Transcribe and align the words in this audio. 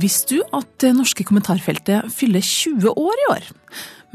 Visste 0.00 0.38
du 0.38 0.44
at 0.56 0.68
det 0.80 0.94
norske 0.96 1.24
kommentarfeltet 1.28 2.08
fyller 2.14 2.44
20 2.44 2.92
år 2.96 3.20
i 3.20 3.26
år? 3.34 3.48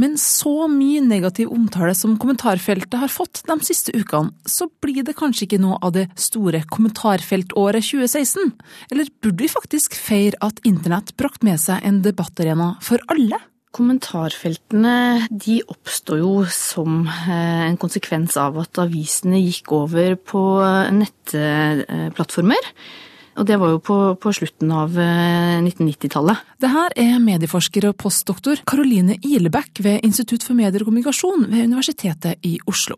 Men 0.02 0.18
så 0.20 0.68
mye 0.72 1.04
negativ 1.06 1.52
omtale 1.56 1.94
som 1.96 2.18
kommentarfeltet 2.20 2.98
har 3.00 3.12
fått 3.12 3.44
de 3.48 3.56
siste 3.64 3.94
ukene, 3.96 4.34
så 4.44 4.68
blir 4.84 5.06
det 5.08 5.16
kanskje 5.18 5.48
ikke 5.48 5.62
noe 5.64 5.80
av 5.86 5.96
det 5.96 6.10
store 6.20 6.66
kommentarfeltåret 6.72 7.86
2016? 7.86 8.52
Eller 8.92 9.12
burde 9.24 9.46
vi 9.46 9.52
faktisk 9.52 9.96
feire 9.96 10.40
at 10.44 10.60
internett 10.68 11.16
brakte 11.20 11.48
med 11.48 11.62
seg 11.64 11.84
en 11.88 12.02
debattarena 12.06 12.74
for 12.84 13.04
alle? 13.14 13.40
Kommentarfeltene 13.76 15.28
de 15.32 15.58
oppstod 15.68 16.22
jo 16.22 16.36
som 16.52 17.02
eh, 17.08 17.66
en 17.68 17.80
konsekvens 17.80 18.38
av 18.40 18.56
at 18.62 18.80
avisene 18.80 19.42
gikk 19.42 19.74
over 19.76 20.16
på 20.16 20.44
nettplattformer. 20.96 22.72
Og 23.36 23.48
det 23.48 23.58
var 23.60 23.74
jo 23.74 23.82
på, 23.84 23.98
på 24.22 24.34
slutten 24.36 24.72
av 24.72 24.96
1990-tallet. 24.96 26.40
Eh, 26.40 26.60
det 26.64 26.72
her 26.72 26.96
er 27.00 27.24
medieforsker 27.24 27.90
og 27.90 27.98
postdoktor 28.00 28.62
Caroline 28.68 29.18
Ilebekk 29.20 29.82
ved 29.86 30.06
Institutt 30.08 30.46
for 30.48 30.58
medier 30.58 30.84
og 30.84 30.90
kommunikasjon 30.90 31.48
ved 31.52 31.68
Universitetet 31.68 32.46
i 32.48 32.56
Oslo, 32.70 32.98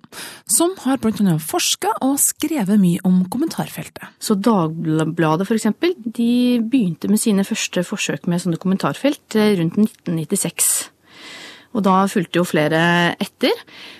som 0.50 0.76
har 0.84 1.02
blant 1.02 1.22
annet 1.23 1.44
forska 1.44 1.96
og 2.05 2.20
skrevet 2.22 2.77
mye 2.82 3.02
om 3.08 3.23
kommentarfeltet. 3.34 4.05
Så 4.22 4.38
Dagbladet 4.38 5.50
eksempel, 5.58 5.96
de 5.98 6.60
begynte 6.62 7.10
med 7.10 7.22
sine 7.22 7.46
første 7.48 7.84
forsøk 7.88 8.30
med 8.30 8.44
sånne 8.44 8.62
kommentarfelt 8.62 9.38
eh, 9.40 9.55
rundt 9.60 9.79
1996. 9.82 10.96
Og 11.76 11.84
da 11.85 11.98
fulgte 12.10 12.40
jo 12.40 12.48
flere 12.48 12.79
etter. 13.21 13.54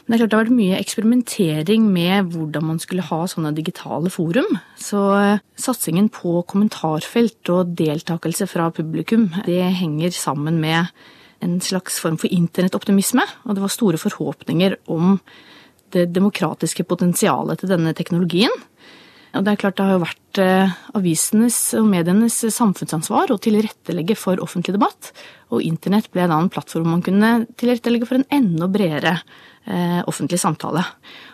Men 0.06 0.14
det 0.14 0.16
er 0.16 0.22
klart 0.22 0.32
det 0.32 0.38
har 0.38 0.46
vært 0.46 0.60
mye 0.60 0.80
eksperimentering 0.80 1.90
med 1.92 2.32
hvordan 2.34 2.70
man 2.70 2.80
skulle 2.84 3.06
ha 3.06 3.20
sånne 3.30 3.54
digitale 3.58 4.12
forum. 4.14 4.58
Så 4.80 5.04
eh, 5.18 5.44
satsingen 5.60 6.10
på 6.14 6.40
kommentarfelt 6.50 7.52
og 7.54 7.76
deltakelse 7.78 8.48
fra 8.50 8.70
publikum, 8.74 9.30
det 9.46 9.62
henger 9.82 10.16
sammen 10.16 10.62
med 10.64 10.94
en 11.44 11.60
slags 11.62 12.00
form 12.02 12.18
for 12.18 12.32
internettoptimisme. 12.34 13.26
Og 13.46 13.58
det 13.58 13.66
var 13.66 13.74
store 13.74 14.02
forhåpninger 14.02 14.80
om 14.94 15.20
det 15.96 16.10
demokratiske 16.12 16.84
potensialet 16.88 17.62
til 17.62 17.72
denne 17.72 17.94
teknologien. 17.96 18.54
Og 19.36 19.44
det 19.44 19.54
er 19.54 19.60
klart 19.60 19.78
det 19.78 19.86
har 19.86 19.98
jo 19.98 20.06
vært 20.06 20.40
eh, 20.42 20.78
avisenes 20.98 21.58
og 21.78 21.90
medienes 21.92 22.40
samfunnsansvar 22.56 23.34
å 23.34 23.40
tilrettelegge 23.42 24.16
for 24.20 24.40
offentlig 24.44 24.78
debatt, 24.78 25.12
og 25.52 25.66
internett 25.66 26.10
ble 26.14 26.30
da 26.30 26.40
en 26.40 26.52
plattform 26.52 26.90
man 26.94 27.04
kunne 27.06 27.34
tilrettelegge 27.60 28.08
for 28.08 28.20
en 28.20 28.28
enda 28.34 28.70
bredere 28.72 29.18
eh, 29.18 30.02
offentlig 30.08 30.40
samtale. 30.42 30.86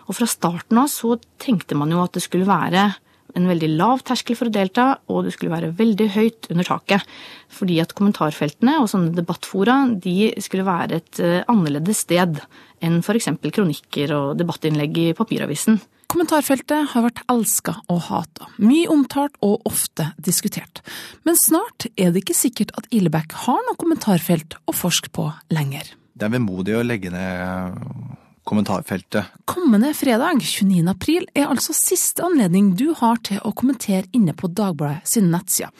Og 0.07 0.17
fra 0.17 0.27
starten 0.29 0.81
av 0.81 0.89
så 0.91 1.15
tenkte 1.41 1.77
man 1.79 1.93
jo 1.93 2.01
at 2.03 2.17
det 2.17 2.25
skulle 2.25 2.49
være 2.49 2.89
en 3.33 3.47
veldig 3.49 3.69
lav 3.79 4.03
terskel 4.05 4.37
for 4.37 4.49
å 4.49 4.53
delta, 4.53 4.87
og 5.09 5.25
det 5.25 5.33
skulle 5.33 5.53
være 5.53 5.71
veldig 5.77 6.09
høyt 6.13 6.49
under 6.53 6.67
taket. 6.67 7.07
Fordi 7.53 7.79
at 7.81 7.95
kommentarfeltene 7.97 8.77
og 8.81 8.89
sånne 8.91 9.13
debattfora 9.17 9.79
de 10.01 10.33
skulle 10.43 10.67
være 10.67 10.99
et 11.01 11.23
eh, 11.23 11.39
annerledes 11.49 12.03
sted 12.05 12.41
enn 12.83 12.99
f.eks. 13.01 13.31
kronikker 13.47 14.13
og 14.17 14.37
debattinnlegg 14.41 15.01
i 15.01 15.09
papiravisen. 15.17 15.79
Kommentarfeltet 16.13 16.91
har 16.91 17.07
vært 17.07 17.23
elska 17.31 17.73
og 17.89 18.03
hata, 18.05 18.45
mye 18.61 18.85
omtalt 18.93 19.33
og 19.41 19.63
ofte 19.65 20.11
diskutert. 20.21 20.83
Men 21.25 21.33
snart 21.41 21.87
er 21.97 22.11
det 22.13 22.21
ikke 22.21 22.35
sikkert 22.37 22.73
at 22.77 22.85
Illebæk 22.93 23.33
har 23.47 23.63
noe 23.65 23.79
kommentarfelt 23.81 24.53
å 24.69 24.75
forske 24.77 25.09
på 25.09 25.25
lenger. 25.49 25.89
Det 26.13 26.27
er 26.27 26.35
vemodig 26.35 26.75
å 26.77 26.83
legge 26.85 27.09
ned 27.09 28.21
kommentarfeltet. 28.47 29.31
Kommende 29.49 29.93
fredag 29.97 30.41
29. 30.41 30.81
april 30.91 31.27
er 31.33 31.49
altså 31.49 31.75
siste 31.75 32.25
anledning 32.25 32.73
du 32.79 32.89
har 32.99 33.19
til 33.25 33.41
å 33.43 33.53
kommentere 33.55 34.07
inne 34.15 34.35
på 34.37 34.49
Dagbladet 34.51 35.07
sine 35.09 35.31
nettsider. 35.33 35.71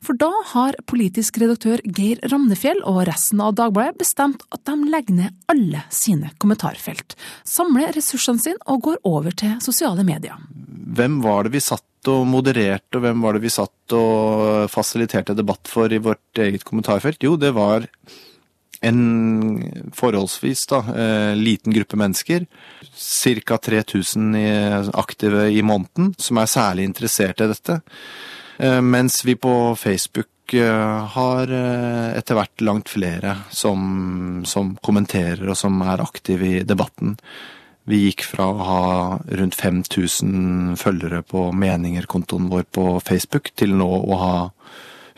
For 0.00 0.16
da 0.16 0.30
har 0.52 0.78
politisk 0.88 1.40
redaktør 1.42 1.82
Geir 1.84 2.22
Ramnefjell 2.32 2.80
og 2.88 3.02
resten 3.08 3.42
av 3.44 3.56
Dagbladet 3.58 3.98
bestemt 4.00 4.44
at 4.54 4.64
de 4.68 4.76
legger 4.92 5.18
ned 5.18 5.36
alle 5.52 5.84
sine 5.92 6.32
kommentarfelt, 6.40 7.16
samler 7.44 7.92
ressursene 7.96 8.40
sine 8.40 8.64
og 8.70 8.86
går 8.88 9.02
over 9.08 9.36
til 9.36 9.58
sosiale 9.64 10.04
medier. 10.06 10.40
Hvem 10.96 11.20
var 11.24 11.46
det 11.46 11.54
vi 11.54 11.62
satt 11.64 11.84
og 12.08 12.24
modererte, 12.28 12.96
og 12.96 13.04
hvem 13.04 13.20
var 13.20 13.36
det 13.36 13.44
vi 13.44 13.52
satt 13.52 13.94
og 13.96 14.70
fasiliterte 14.72 15.36
debatt 15.36 15.68
for 15.68 15.92
i 15.92 16.00
vårt 16.00 16.40
eget 16.40 16.64
kommentarfelt? 16.64 17.20
Jo, 17.24 17.36
det 17.36 17.52
var 17.56 17.84
en 18.80 19.90
forholdsvis 19.94 20.66
da, 20.66 20.78
eh, 20.78 21.36
liten 21.36 21.72
gruppe 21.72 21.96
mennesker, 21.96 22.46
ca. 23.44 23.58
3000 23.58 24.90
aktive 24.94 25.50
i 25.50 25.62
måneden, 25.62 26.14
som 26.18 26.38
er 26.38 26.46
særlig 26.46 26.84
interessert 26.88 27.40
i 27.40 27.48
dette. 27.50 27.80
Eh, 28.58 28.80
mens 28.80 29.24
vi 29.24 29.34
på 29.36 29.76
Facebook 29.76 30.54
eh, 30.54 31.06
har 31.06 31.46
etter 32.16 32.34
hvert 32.34 32.60
langt 32.60 32.88
flere 32.88 33.36
som, 33.50 34.42
som 34.44 34.76
kommenterer 34.82 35.48
og 35.48 35.56
som 35.56 35.80
er 35.82 36.02
aktive 36.02 36.46
i 36.46 36.62
debatten. 36.64 37.16
Vi 37.88 38.04
gikk 38.06 38.24
fra 38.24 38.46
å 38.50 38.64
ha 38.64 38.82
rundt 39.40 39.56
5000 39.56 40.76
følgere 40.78 41.22
på 41.26 41.48
meningerkontoen 41.56 42.50
vår 42.52 42.68
på 42.70 42.84
Facebook, 43.00 43.50
til 43.56 43.74
nå 43.74 43.88
å 43.88 44.18
ha 44.20 44.34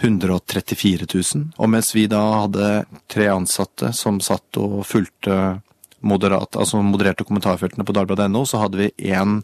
134 0.03 1.07
000. 1.15 1.45
Og 1.57 1.71
mens 1.71 1.93
vi 1.95 2.09
da 2.11 2.23
hadde 2.43 2.71
tre 3.11 3.29
ansatte 3.33 3.93
som 3.97 4.21
satt 4.25 4.59
og 4.61 4.83
fulgte 4.89 5.61
moderat, 6.03 6.59
altså 6.59 6.83
modererte 6.83 7.27
kommentarfeltene 7.27 7.87
på 7.87 7.95
dagbladet.no, 7.95 8.43
så 8.49 8.65
hadde 8.65 8.81
vi 8.81 9.13
én 9.15 9.41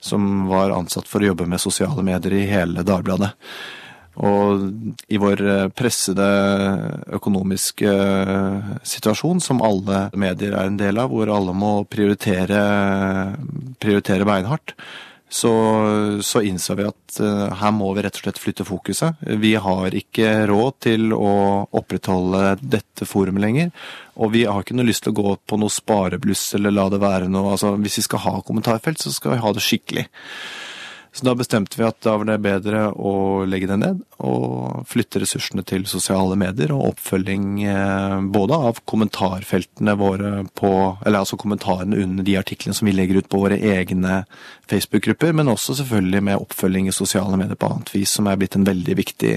som 0.00 0.46
var 0.46 0.70
ansatt 0.70 1.08
for 1.10 1.22
å 1.22 1.32
jobbe 1.32 1.48
med 1.50 1.60
sosiale 1.60 2.04
medier 2.06 2.36
i 2.38 2.46
hele 2.46 2.84
Dagbladet. 2.86 3.32
Og 4.18 4.64
i 5.14 5.18
vår 5.18 5.40
pressede 5.78 6.26
økonomiske 7.14 7.92
situasjon, 8.86 9.42
som 9.42 9.62
alle 9.62 10.08
medier 10.18 10.56
er 10.58 10.70
en 10.70 10.78
del 10.78 10.98
av, 10.98 11.12
hvor 11.12 11.30
alle 11.30 11.54
må 11.54 11.72
prioritere, 11.90 12.62
prioritere 13.78 14.26
beinhardt, 14.26 14.74
så, 15.28 15.52
så 16.24 16.40
innså 16.42 16.74
vi 16.78 16.86
at 16.88 17.18
uh, 17.20 17.48
her 17.60 17.72
må 17.76 17.90
vi 17.94 18.04
rett 18.04 18.16
og 18.16 18.24
slett 18.24 18.40
flytte 18.40 18.64
fokuset. 18.64 19.20
Vi 19.40 19.54
har 19.60 19.96
ikke 19.96 20.46
råd 20.48 20.78
til 20.86 21.12
å 21.12 21.32
opprettholde 21.76 22.56
dette 22.62 23.08
forumet 23.08 23.44
lenger. 23.44 23.72
Og 24.18 24.32
vi 24.34 24.46
har 24.48 24.64
ikke 24.64 24.78
noe 24.78 24.88
lyst 24.88 25.04
til 25.04 25.12
å 25.12 25.18
gå 25.20 25.34
på 25.46 25.58
noe 25.60 25.72
sparebluss 25.72 26.46
eller 26.58 26.74
la 26.74 26.88
det 26.90 27.02
være 27.02 27.28
noe 27.30 27.52
altså 27.54 27.74
Hvis 27.78 28.00
vi 28.00 28.06
skal 28.08 28.24
ha 28.24 28.34
kommentarfelt, 28.42 29.02
så 29.02 29.12
skal 29.14 29.36
vi 29.36 29.42
ha 29.44 29.52
det 29.54 29.64
skikkelig. 29.64 30.08
Så 31.18 31.24
da 31.24 31.32
bestemte 31.34 31.74
vi 31.80 31.82
at 31.82 31.96
da 32.06 32.12
var 32.14 32.28
det 32.28 32.36
bedre 32.44 32.80
å 32.94 33.42
legge 33.42 33.66
det 33.66 33.78
ned 33.80 34.04
og 34.22 34.84
flytte 34.86 35.18
ressursene 35.18 35.64
til 35.66 35.82
sosiale 35.90 36.36
medier 36.38 36.70
og 36.76 36.92
oppfølging 36.92 37.48
eh, 37.66 38.14
både 38.30 38.58
av 38.68 38.78
kommentarfeltene 38.86 39.96
våre 39.98 40.30
på 40.54 40.70
Eller 41.02 41.18
altså 41.18 41.34
kommentarene 41.42 41.98
under 42.04 42.22
de 42.22 42.38
artiklene 42.38 42.78
som 42.78 42.86
vi 42.86 42.94
legger 42.94 43.18
ut 43.18 43.32
på 43.34 43.42
våre 43.42 43.58
egne 43.58 44.20
Facebook-grupper, 44.70 45.34
men 45.34 45.50
også 45.50 45.80
selvfølgelig 45.80 46.22
med 46.30 46.46
oppfølging 46.46 46.86
i 46.86 46.94
sosiale 46.94 47.34
medier 47.34 47.58
på 47.58 47.72
annet 47.72 47.90
vis, 47.96 48.14
som 48.14 48.30
er 48.30 48.38
blitt 48.38 48.54
en 48.54 48.70
veldig 48.70 48.98
viktig 49.02 49.34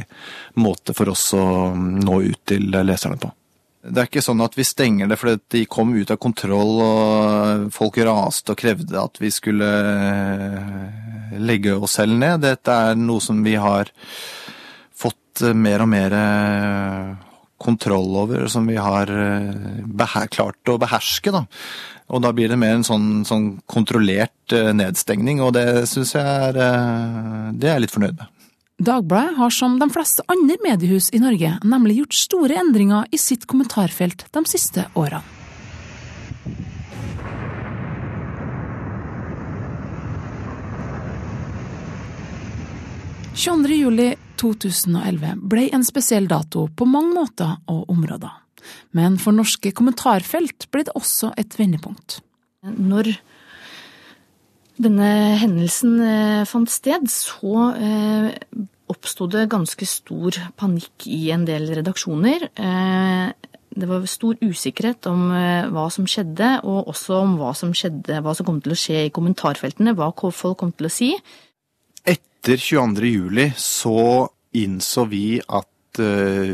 måte 0.61 0.93
for 0.93 1.09
oss 1.09 1.31
å 1.33 1.73
nå 1.73 2.21
ut 2.29 2.43
til 2.45 2.69
leserne 2.77 3.17
på. 3.17 3.33
Det 3.81 3.97
er 3.97 4.09
ikke 4.09 4.21
sånn 4.21 4.43
at 4.45 4.53
vi 4.53 4.65
stenger 4.67 5.09
det 5.09 5.17
fordi 5.17 5.39
de 5.55 5.61
kom 5.69 5.95
ut 5.95 6.11
av 6.13 6.19
kontroll 6.21 6.75
og 6.85 7.71
folk 7.73 7.97
raste 8.05 8.53
og 8.53 8.59
krevde 8.61 8.99
at 9.01 9.17
vi 9.21 9.31
skulle 9.33 9.69
eh, 9.89 11.39
legge 11.41 11.73
oss 11.73 11.97
selv 11.97 12.19
ned. 12.21 12.43
Dette 12.45 12.75
er 12.91 12.99
noe 12.99 13.23
som 13.23 13.39
vi 13.41 13.55
har 13.57 13.89
fått 14.93 15.41
mer 15.57 15.81
og 15.81 15.89
mer 15.89 16.13
eh, 16.13 17.07
kontroll 17.61 18.19
over, 18.21 18.45
som 18.53 18.69
vi 18.69 18.77
har 18.77 19.09
eh, 19.09 20.27
klart 20.29 20.69
å 20.69 20.77
beherske. 20.81 21.33
Da. 21.33 21.47
Og 22.13 22.21
da 22.21 22.33
blir 22.37 22.53
det 22.53 22.59
mer 22.61 22.77
en 22.77 22.85
sånn, 22.85 23.09
sånn 23.25 23.55
kontrollert 23.65 24.53
nedstengning, 24.77 25.41
og 25.41 25.55
det 25.57 25.87
syns 25.89 26.13
jeg 26.17 26.21
er 26.21 26.61
Det 27.57 27.71
er 27.71 27.81
litt 27.81 27.93
fornøyd 27.93 28.19
med. 28.19 28.40
Dagbladet 28.81 29.37
har 29.37 29.49
som 29.53 29.75
de 29.79 29.85
fleste 29.93 30.23
andre 30.31 30.55
mediehus 30.63 31.11
i 31.13 31.19
Norge 31.21 31.51
nemlig 31.61 31.99
gjort 31.99 32.15
store 32.17 32.55
endringer 32.57 33.05
i 33.13 33.17
sitt 33.21 33.43
kommentarfelt 33.45 34.23
de 34.33 34.41
siste 34.49 34.87
årene. 34.97 35.21
juli 43.69 44.15
2011 44.41 45.37
ble 45.45 45.67
en 45.73 45.85
spesiell 45.85 46.25
dato 46.27 46.65
på 46.73 46.85
mange 46.89 47.13
måter 47.13 47.59
og 47.69 47.85
områder. 47.89 48.33
Men 48.97 49.19
for 49.21 49.33
norske 49.33 49.71
kommentarfelt 49.77 50.71
ble 50.73 50.87
det 50.89 50.97
også 50.97 51.35
et 51.37 51.53
vendepunkt. 51.59 52.23
Når 52.65 53.13
denne 54.81 55.09
hendelsen 55.41 55.95
eh, 56.03 56.43
fant 56.49 56.69
sted, 56.71 57.07
så 57.11 57.67
eh, 57.77 58.31
oppsto 58.91 59.27
det 59.31 59.49
ganske 59.51 59.87
stor 59.87 60.37
panikk 60.59 61.07
i 61.07 61.29
en 61.33 61.45
del 61.47 61.69
redaksjoner. 61.77 62.49
Det 63.71 63.87
var 63.87 64.03
stor 64.11 64.35
usikkerhet 64.43 65.07
om 65.07 65.29
hva 65.71 65.85
som 65.95 66.03
skjedde, 66.11 66.49
og 66.67 66.89
også 66.91 67.21
om 67.21 67.37
hva 67.39 67.53
som 67.55 67.71
skjedde, 67.71 68.19
hva 68.19 68.33
som 68.35 68.49
kom 68.49 68.59
til 68.59 68.75
å 68.75 68.79
skje 68.81 69.05
i 69.05 69.13
kommentarfeltene, 69.15 69.93
hva 69.95 70.09
folk 70.11 70.59
kom 70.59 70.73
til 70.75 70.89
å 70.89 70.91
si. 70.91 71.09
Etter 72.03 72.59
22. 72.59 73.13
juli 73.13 73.47
så 73.55 74.27
innså 74.59 75.07
vi 75.07 75.39
at 75.39 76.03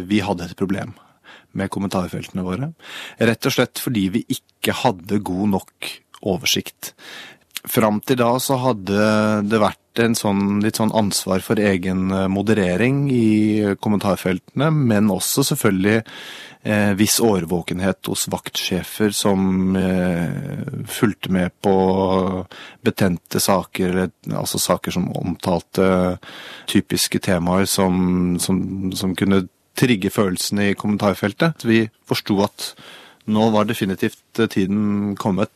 vi 0.06 0.22
hadde 0.22 0.46
et 0.46 0.62
problem 0.62 0.94
med 1.58 1.74
kommentarfeltene 1.74 2.46
våre. 2.46 2.70
Rett 3.18 3.50
og 3.50 3.58
slett 3.58 3.82
fordi 3.82 4.06
vi 4.14 4.24
ikke 4.38 4.78
hadde 4.84 5.24
god 5.26 5.56
nok 5.58 5.90
oversikt. 6.28 6.94
Fram 7.68 8.00
til 8.06 8.20
da 8.22 8.32
så 8.40 8.58
hadde 8.62 9.08
det 9.50 9.60
vært 9.62 10.02
en 10.04 10.16
sånn, 10.18 10.60
litt 10.64 10.78
sånn 10.80 10.94
ansvar 10.96 11.42
for 11.46 11.60
egen 11.60 12.12
eh, 12.14 12.28
moderering 12.32 13.08
i 13.12 13.76
kommentarfeltene, 13.82 14.70
men 14.72 15.10
også 15.12 15.44
selvfølgelig 15.50 15.98
eh, 15.98 16.92
viss 17.00 17.18
årvåkenhet 17.24 18.10
hos 18.12 18.28
vaktsjefer 18.32 19.16
som 19.16 19.76
eh, 19.80 20.86
fulgte 20.92 21.34
med 21.34 21.56
på 21.66 21.76
betente 22.86 23.42
saker, 23.44 24.04
altså 24.32 24.62
saker 24.62 24.96
som 24.96 25.10
omtalte 25.18 25.90
typiske 26.70 27.22
temaer 27.26 27.68
som, 27.70 28.38
som, 28.44 28.62
som 28.96 29.18
kunne 29.18 29.48
trigge 29.78 30.14
følelsene 30.14 30.72
i 30.72 30.78
kommentarfeltet. 30.78 31.66
Vi 31.68 31.84
forsto 32.08 32.40
at 32.46 32.72
nå 33.28 33.50
var 33.54 33.68
definitivt 33.68 34.48
tiden 34.54 35.18
kommet 35.20 35.52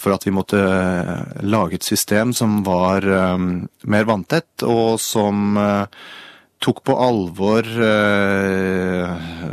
for 0.00 0.14
at 0.16 0.26
vi 0.26 0.34
måtte 0.34 0.58
eh, 0.60 1.42
lage 1.44 1.78
et 1.78 1.86
system 1.86 2.32
som 2.36 2.62
var 2.66 3.04
eh, 3.04 3.38
mer 3.84 4.08
vanntett, 4.08 4.64
og 4.64 5.00
som 5.02 5.58
tok 6.58 6.80
på 6.88 6.94
alvor 6.98 7.62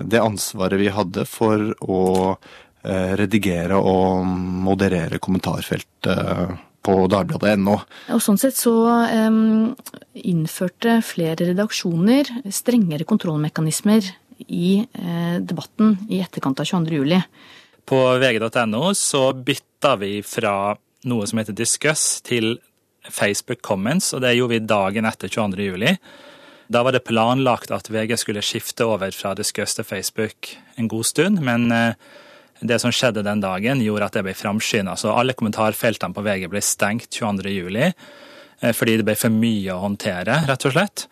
det 0.09 0.21
ansvaret 0.21 0.79
vi 0.81 0.87
hadde 0.89 1.21
for 1.29 1.67
å 1.85 1.99
redigere 3.19 3.77
og 3.77 4.25
moderere 4.65 5.19
kommentarfeltet 5.21 6.57
på 6.85 6.95
dagbladet.no. 7.11 7.75
Og 8.13 8.23
Sånn 8.23 8.39
sett 8.41 8.57
så 8.57 8.73
um, 9.29 9.73
innførte 10.17 10.99
flere 11.05 11.51
redaksjoner 11.51 12.29
strengere 12.53 13.07
kontrollmekanismer 13.09 14.09
i 14.45 14.71
uh, 14.81 15.37
debatten 15.41 15.97
i 16.09 16.21
etterkant 16.25 16.61
av 16.61 16.69
22. 16.69 16.99
juli. 16.99 17.21
På 17.85 18.01
vg.no 18.21 18.93
så 18.97 19.27
bytta 19.33 19.74
vi 20.01 20.19
fra 20.25 20.75
noe 21.05 21.27
som 21.29 21.39
heter 21.39 21.55
Discuss 21.57 22.21
til 22.25 22.57
Facebook 23.05 23.61
Comments, 23.61 24.13
og 24.17 24.23
det 24.25 24.33
gjorde 24.33 24.57
vi 24.57 24.65
dagen 24.65 25.05
etter 25.05 25.29
22. 25.29 25.67
juli. 25.69 25.93
Da 26.67 26.81
var 26.81 26.95
det 26.95 27.03
planlagt 27.05 27.73
at 27.75 27.91
VG 27.93 28.17
skulle 28.17 28.43
skifte 28.45 28.87
over 28.89 29.13
fra 29.13 29.35
Discuss 29.37 29.77
til 29.77 29.85
Facebook 29.85 30.55
en 30.81 30.89
god 30.89 31.05
stund, 31.05 31.43
men 31.45 31.69
uh, 31.69 31.93
det 32.59 32.79
som 32.81 32.93
skjedde 32.93 33.25
den 33.25 33.43
dagen, 33.43 33.83
gjorde 33.83 34.09
at 34.09 34.17
det 34.17 34.25
ble 34.25 34.33
framskynda. 34.37 34.95
Så 34.97 35.13
alle 35.13 35.35
kommentarfeltene 35.37 36.15
på 36.15 36.23
VG 36.25 36.49
ble 36.49 36.63
stengt 36.63 37.11
22.07. 37.13 37.93
Eh, 38.61 38.73
fordi 38.73 38.99
det 38.99 39.07
ble 39.07 39.17
for 39.19 39.33
mye 39.33 39.73
å 39.75 39.81
håndtere, 39.83 40.41
rett 40.49 40.67
og 40.67 40.75
slett. 40.75 41.07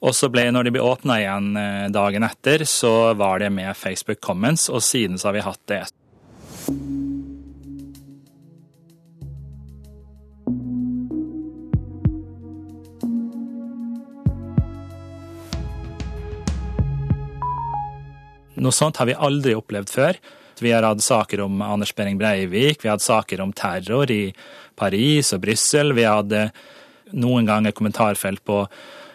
Og 0.00 0.16
så 0.16 0.30
ble, 0.32 0.46
når 0.50 0.66
de 0.66 0.74
ble 0.74 0.84
åpna 0.84 1.20
igjen 1.20 1.50
eh, 1.60 1.90
dagen 1.94 2.26
etter, 2.26 2.64
så 2.68 3.12
var 3.18 3.42
det 3.42 3.52
med 3.54 3.76
Facebook 3.78 4.22
Comments, 4.24 4.68
og 4.72 4.82
siden 4.84 5.20
så 5.20 5.30
har 5.30 5.38
vi 5.38 5.46
hatt 5.46 5.62
det. 5.70 5.84
Noe 18.58 18.74
sånt 18.74 18.98
har 18.98 19.06
vi 19.06 19.14
aldri 19.14 19.54
opplevd 19.54 19.92
før. 19.92 20.18
Vi 20.60 20.72
har 20.74 20.84
hatt 20.84 21.00
saker 21.00 21.40
om 21.46 21.62
Anders 21.64 21.94
Behring 21.96 22.18
Breivik, 22.20 22.82
vi 22.82 22.88
har 22.90 22.98
hatt 22.98 23.06
saker 23.06 23.40
om 23.40 23.52
terror 23.56 24.10
i 24.12 24.32
Paris 24.76 25.32
og 25.32 25.44
Brussel. 25.44 25.94
Vi 25.96 26.04
hadde 26.04 26.50
noen 27.16 27.48
ganger 27.48 27.72
kommentarfelt 27.76 28.44
på 28.44 28.64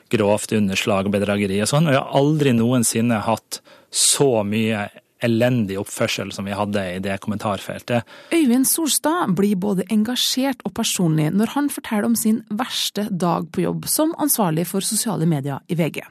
grovt 0.10 0.54
underslag 0.56 1.08
og 1.08 1.16
bedrageri 1.16 1.60
og 1.62 1.70
sånn. 1.70 1.90
Og 1.90 1.94
vi 1.94 2.00
har 2.00 2.14
aldri 2.18 2.54
noensinne 2.56 3.22
hatt 3.26 3.62
så 3.94 4.44
mye 4.48 4.88
elendig 5.26 5.78
oppførsel 5.80 6.32
som 6.36 6.46
vi 6.46 6.56
hadde 6.56 6.82
i 6.92 6.98
det 7.02 7.16
kommentarfeltet. 7.24 8.06
Øyvind 8.36 8.68
Solstad 8.70 9.32
blir 9.38 9.56
både 9.58 9.86
engasjert 9.94 10.62
og 10.68 10.76
personlig 10.78 11.30
når 11.34 11.54
han 11.56 11.70
forteller 11.72 12.10
om 12.10 12.18
sin 12.20 12.42
verste 12.50 13.08
dag 13.10 13.48
på 13.52 13.64
jobb 13.64 13.88
som 13.90 14.14
ansvarlig 14.22 14.68
for 14.70 14.86
sosiale 14.86 15.26
medier 15.30 15.64
i 15.72 15.80
VG. 15.80 16.04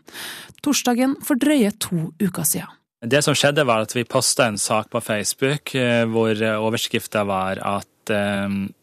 Torsdagen 0.65 1.19
for 1.23 1.39
drøye 1.39 1.75
to 1.79 2.09
uker 2.23 2.49
siden. 2.49 2.81
Det 3.05 3.21
som 3.25 3.37
skjedde, 3.37 3.67
var 3.69 3.85
at 3.85 3.93
vi 3.93 4.07
posta 4.09 4.47
en 4.49 4.59
sak 4.61 4.89
på 4.93 5.03
Facebook 5.05 5.75
eh, 5.77 6.05
hvor 6.09 6.39
overskrifta 6.41 7.27
var 7.29 7.61
at 7.61 7.91
Arbeiderpartiet 8.05 8.83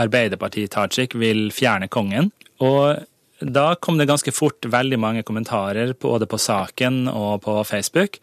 Arbeiderpartiet 0.00 0.72
Tajik 0.72 1.14
vil 1.20 1.50
fjerne 1.52 1.88
kongen. 1.92 2.30
Og 2.64 3.02
da 3.40 3.74
kom 3.76 3.98
det 4.00 4.08
ganske 4.08 4.32
fort 4.32 4.64
veldig 4.64 4.96
mange 5.00 5.24
kommentarer 5.28 5.92
både 6.00 6.24
på 6.24 6.38
saken 6.40 7.10
og 7.10 7.42
på 7.44 7.58
Facebook. 7.68 8.16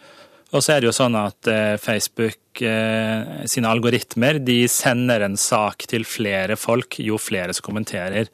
Og 0.50 0.64
så 0.66 0.74
er 0.74 0.82
det 0.82 0.90
jo 0.90 0.96
sånn 0.98 1.18
at 1.20 1.50
eh, 1.50 1.78
Facebook 1.82 2.38
sine 3.48 3.70
algoritmer 3.70 4.40
de 4.42 4.64
sender 4.68 5.24
en 5.24 5.38
sak 5.40 5.86
til 5.88 6.04
flere 6.10 6.58
folk 6.60 6.98
jo 7.00 7.20
flere 7.22 7.54
som 7.56 7.70
kommenterer. 7.70 8.28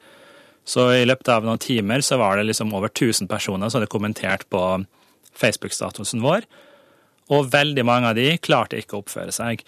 Så 0.66 0.88
i 0.96 1.04
løpet 1.06 1.28
av 1.30 1.44
noen 1.46 1.60
timer 1.62 2.02
så 2.02 2.18
var 2.18 2.40
det 2.40 2.48
liksom 2.48 2.72
over 2.74 2.90
1000 2.90 3.28
personer 3.30 3.70
som 3.70 3.78
hadde 3.78 3.92
kommentert 3.92 4.48
på 4.50 4.62
Facebook-statusen 5.36 6.24
vår 6.24 6.48
og 7.32 7.48
veldig 7.52 7.84
mange 7.86 8.10
av 8.12 8.18
de 8.18 8.36
klarte 8.38 8.78
ikke 8.78 8.98
å 8.98 9.02
oppføre 9.02 9.34
seg. 9.34 9.64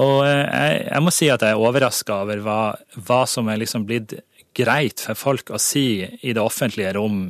Og 0.00 0.22
jeg, 0.24 0.76
jeg 0.86 1.04
må 1.04 1.12
si 1.12 1.28
at 1.32 1.42
jeg 1.44 1.54
er 1.54 1.62
overraska 1.62 2.22
over 2.24 2.44
hva, 2.44 2.60
hva, 2.96 3.24
som 3.28 3.50
er 3.52 3.60
liksom 3.60 3.84
blitt 3.88 4.14
greit 4.56 5.02
for 5.04 5.18
folk 5.18 5.52
å 5.52 5.60
si 5.60 6.04
i 6.04 6.32
det 6.32 6.40
offentlige 6.40 6.94
rom 6.96 7.24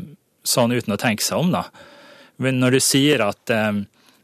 sånn 0.47 0.75
uten 0.75 0.95
å 0.95 1.01
tenke 1.01 1.25
seg 1.25 1.43
om, 1.43 1.51
da. 1.55 1.67
Men 2.43 2.59
når 2.63 2.77
du 2.77 2.81
sier 2.83 3.23
at 3.23 3.51
eh, 3.51 3.83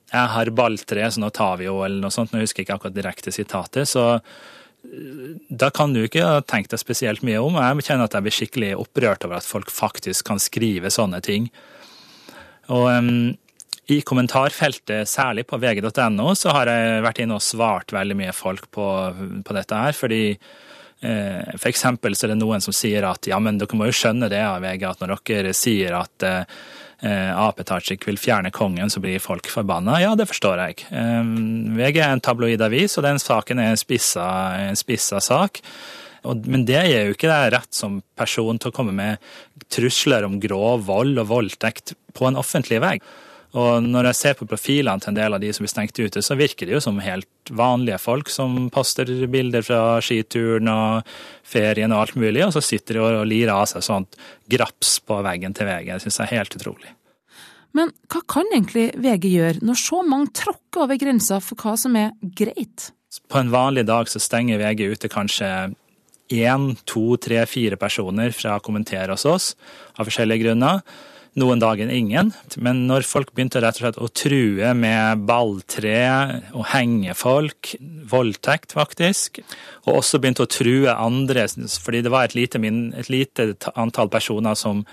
'jeg 0.09 0.29
har 0.35 0.51
balltre, 0.57 1.11
så 1.11 1.21
nå 1.21 1.31
tar 1.31 1.59
vi 1.59 1.69
jo', 1.69 1.83
eller 1.85 2.01
noe 2.03 2.15
sånt, 2.15 2.33
nå 2.33 2.41
husker 2.43 2.63
jeg 2.63 2.69
ikke 2.69 2.79
akkurat 2.79 2.97
direkte 2.97 3.35
sitatet, 3.35 3.89
så 3.89 4.07
eh, 4.17 5.37
da 5.51 5.71
kan 5.75 5.93
du 5.93 6.03
ikke 6.05 6.25
ha 6.25 6.41
tenkt 6.41 6.73
deg 6.73 6.81
spesielt 6.81 7.23
mye 7.27 7.43
om. 7.43 7.59
Jeg 7.61 7.87
kjenner 7.87 8.09
at 8.09 8.17
jeg 8.17 8.27
blir 8.27 8.39
skikkelig 8.39 8.73
opprørt 8.79 9.27
over 9.27 9.39
at 9.39 9.47
folk 9.47 9.71
faktisk 9.71 10.27
kan 10.31 10.43
skrive 10.43 10.91
sånne 10.91 11.21
ting. 11.23 11.51
Og 12.69 12.89
um, 12.89 13.37
i 13.89 14.01
kommentarfeltet, 14.05 15.09
særlig 15.09 15.47
på 15.49 15.57
vg.no, 15.61 16.33
så 16.37 16.53
har 16.53 16.69
jeg 16.69 17.05
vært 17.07 17.21
inne 17.25 17.39
og 17.39 17.45
svart 17.45 17.93
veldig 17.97 18.17
mye 18.19 18.35
folk 18.37 18.67
på, 18.75 18.87
på 19.45 19.55
dette 19.57 19.77
her. 19.81 19.95
Fordi 19.97 20.25
eh, 20.35 21.55
for 21.55 21.71
eksempel 21.71 22.17
så 22.17 22.27
er 22.27 22.35
det 22.35 22.43
noen 22.43 22.61
som 22.61 22.75
sier 22.77 23.07
at 23.09 23.31
ja, 23.31 23.39
men 23.41 23.57
dere 23.61 23.79
må 23.79 23.89
jo 23.89 23.95
skjønne 23.97 24.29
det 24.29 24.43
av 24.45 24.61
VG, 24.61 24.85
at 24.91 25.01
når 25.01 25.15
dere 25.31 25.55
sier 25.57 25.97
at 25.97 26.27
eh, 26.29 26.43
Ap 27.33 27.63
Tajik 27.65 28.05
vil 28.09 28.19
fjerne 28.21 28.51
kongen, 28.53 28.91
så 28.93 29.01
blir 29.01 29.23
folk 29.25 29.49
forbanna. 29.49 30.01
Ja, 30.03 30.11
det 30.19 30.27
forstår 30.29 30.61
jeg. 30.67 30.85
Eh, 30.93 31.31
VG 31.79 32.03
er 32.03 32.13
en 32.13 32.25
tabloid 32.25 32.65
avis, 32.67 32.99
og 33.01 33.07
den 33.07 33.23
saken 33.23 33.63
er 33.63 33.73
en 33.73 33.81
spissa, 33.81 34.27
en 34.67 34.77
spissa 34.77 35.23
sak. 35.25 35.63
Men 36.29 36.67
det 36.69 36.83
gir 36.91 37.07
jo 37.09 37.17
ikke 37.17 37.31
deg 37.31 37.55
rett 37.55 37.73
som 37.73 38.03
person 38.19 38.61
til 38.61 38.69
å 38.69 38.77
komme 38.77 38.93
med 38.93 39.25
trusler 39.73 40.27
om 40.29 40.37
grov 40.43 40.85
vold 40.91 41.23
og 41.23 41.31
voldtekt 41.31 41.95
på 42.13 42.29
en 42.29 42.37
offentlig 42.37 42.83
vei. 42.85 42.99
Og 43.57 43.81
når 43.81 44.11
jeg 44.11 44.19
ser 44.19 44.35
på 44.37 44.47
profilene 44.49 45.01
til 45.01 45.13
en 45.13 45.17
del 45.17 45.37
av 45.37 45.41
de 45.41 45.51
som 45.57 45.65
blir 45.65 45.73
stengt 45.73 45.97
ute, 45.97 46.21
så 46.25 46.37
virker 46.37 46.69
det 46.69 46.75
jo 46.77 46.83
som 46.85 47.01
helt 47.01 47.53
vanlige 47.57 48.01
folk 48.03 48.29
som 48.29 48.67
poster 48.73 49.09
bilder 49.33 49.65
fra 49.65 49.81
skituren 50.05 50.69
og 50.69 51.09
ferien 51.49 51.95
og 51.95 52.03
alt 52.03 52.19
mulig, 52.21 52.45
og 52.45 52.53
så 52.53 52.63
sitter 52.65 52.99
de 52.99 53.07
og 53.07 53.25
lirer 53.31 53.55
av 53.55 53.65
seg 53.71 53.87
sånt 53.87 54.21
graps 54.53 54.99
på 55.01 55.23
veggen 55.25 55.57
til 55.57 55.71
VG. 55.71 55.95
Det 55.95 56.05
syns 56.05 56.21
jeg 56.21 56.29
er 56.29 56.35
helt 56.43 56.61
utrolig. 56.61 56.93
Men 57.77 57.93
hva 58.13 58.21
kan 58.29 58.49
egentlig 58.53 58.91
VG 59.01 59.29
gjøre 59.33 59.65
når 59.65 59.81
så 59.81 60.05
mange 60.05 60.33
tråkker 60.37 60.85
over 60.85 61.01
grensa 61.01 61.41
for 61.45 61.61
hva 61.61 61.77
som 61.81 61.97
er 62.01 62.15
greit? 62.21 62.91
På 63.33 63.41
en 63.41 63.53
vanlig 63.53 63.87
dag 63.89 64.09
så 64.13 64.21
stenger 64.21 64.61
VG 64.61 64.89
ute 64.93 65.13
kanskje 65.13 65.51
én, 66.29 66.73
to, 66.85 67.17
tre, 67.17 67.41
fire 67.49 67.79
personer 67.81 68.35
fra 68.37 68.59
å 68.59 68.65
kommentere 68.65 69.15
hos 69.15 69.25
oss, 69.29 69.55
av 69.97 70.09
forskjellige 70.09 70.45
grunner 70.45 70.83
noen 71.39 71.61
dager 71.63 71.91
ingen. 71.93 72.33
Men 72.57 72.87
når 72.89 73.07
folk 73.09 73.35
begynte 73.35 73.61
rett 73.63 73.79
og 73.79 73.85
slett 73.85 74.01
å 74.01 74.09
true 74.11 74.73
med 74.79 75.25
balltre 75.29 75.99
og 76.53 76.69
henge 76.73 77.17
folk, 77.19 77.75
voldtekt 78.09 78.73
faktisk, 78.77 79.43
og 79.87 80.01
også 80.01 80.23
begynte 80.23 80.47
å 80.47 80.51
true 80.51 80.95
andre, 80.95 81.49
fordi 81.83 82.05
det 82.07 82.15
var 82.15 82.29
et 82.29 82.39
lite, 82.39 82.63
et 82.63 83.13
lite 83.13 83.51
antall 83.77 84.11
personer 84.13 84.59
som, 84.59 84.85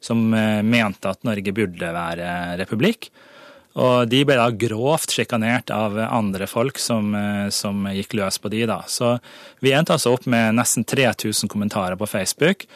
som 0.00 0.30
eh, 0.34 0.62
mente 0.62 1.10
at 1.10 1.26
Norge 1.28 1.56
burde 1.56 1.92
være 1.96 2.30
republikk. 2.60 3.10
Og 3.78 4.08
de 4.10 4.24
ble 4.26 4.34
da 4.34 4.48
grovt 4.50 5.12
sjikanert 5.14 5.70
av 5.70 5.94
andre 6.08 6.48
folk 6.50 6.78
som, 6.82 7.12
eh, 7.14 7.48
som, 7.54 7.86
gikk 7.94 8.16
løs 8.18 8.40
på 8.42 8.50
de 8.50 8.64
da. 8.66 8.82
Så 8.90 9.18
vi 9.62 9.72
endte 9.72 9.94
altså 9.94 10.16
opp 10.16 10.26
med 10.26 10.56
nesten 10.58 10.84
3000 10.84 11.48
kommentarer 11.48 11.96
på 11.96 12.08
Facebook. 12.10 12.66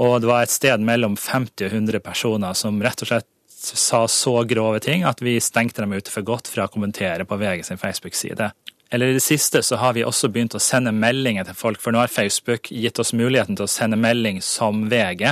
Og 0.00 0.20
det 0.22 0.30
var 0.30 0.44
et 0.44 0.52
sted 0.52 0.80
mellom 0.80 1.16
50 1.20 1.66
og 1.66 1.76
100 1.76 2.00
personer 2.04 2.56
som 2.56 2.80
rett 2.82 3.04
og 3.04 3.10
slett 3.10 3.28
sa 3.62 4.08
så 4.10 4.40
grove 4.48 4.80
ting 4.82 5.04
at 5.06 5.20
vi 5.22 5.36
stengte 5.40 5.84
dem 5.84 5.92
ute 5.94 6.10
for 6.10 6.26
godt 6.26 6.48
fra 6.50 6.66
å 6.66 6.72
kommentere 6.72 7.26
på 7.28 7.38
VG 7.38 7.66
sin 7.68 7.78
Facebook-side. 7.78 8.50
Eller 8.92 9.08
i 9.08 9.16
det 9.16 9.24
siste 9.24 9.62
så 9.64 9.78
har 9.80 9.94
vi 9.96 10.02
også 10.04 10.28
begynt 10.28 10.56
å 10.56 10.60
sende 10.60 10.92
meldinger 10.92 11.46
til 11.48 11.56
folk, 11.56 11.80
for 11.80 11.94
nå 11.94 12.02
har 12.02 12.12
Facebook 12.12 12.68
gitt 12.68 12.98
oss 13.00 13.14
muligheten 13.16 13.56
til 13.56 13.64
å 13.64 13.70
sende 13.70 13.96
melding 13.96 14.42
som 14.44 14.82
VG. 14.92 15.30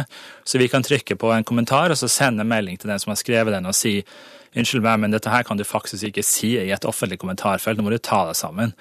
Så 0.49 0.61
vi 0.63 0.69
kan 0.73 0.87
trykke 0.87 1.19
på 1.21 1.33
en 1.35 1.45
kommentar 1.45 1.93
og 1.93 2.01
så 2.01 2.09
sende 2.09 2.47
melding 2.49 2.81
til 2.81 2.89
den 2.93 3.03
som 3.03 3.13
har 3.13 3.21
skrevet 3.21 3.53
den 3.53 3.69
og 3.69 3.77
si 3.77 3.99
unnskyld 4.57 4.83
meg, 4.83 5.03
men 5.03 5.13
dette 5.13 5.31
her 5.31 5.45
kan 5.47 5.61
du 5.61 5.67
faktisk 5.67 6.09
ikke 6.09 6.25
si 6.27 6.55
i 6.59 6.73
et 6.73 6.87
offentlig 6.89 7.21
kommentarfelt, 7.21 7.79
nå 7.79 7.85
må 7.87 7.93
du 7.93 8.01
ta 8.03 8.25
deg 8.31 8.39
sammen. 8.39 8.73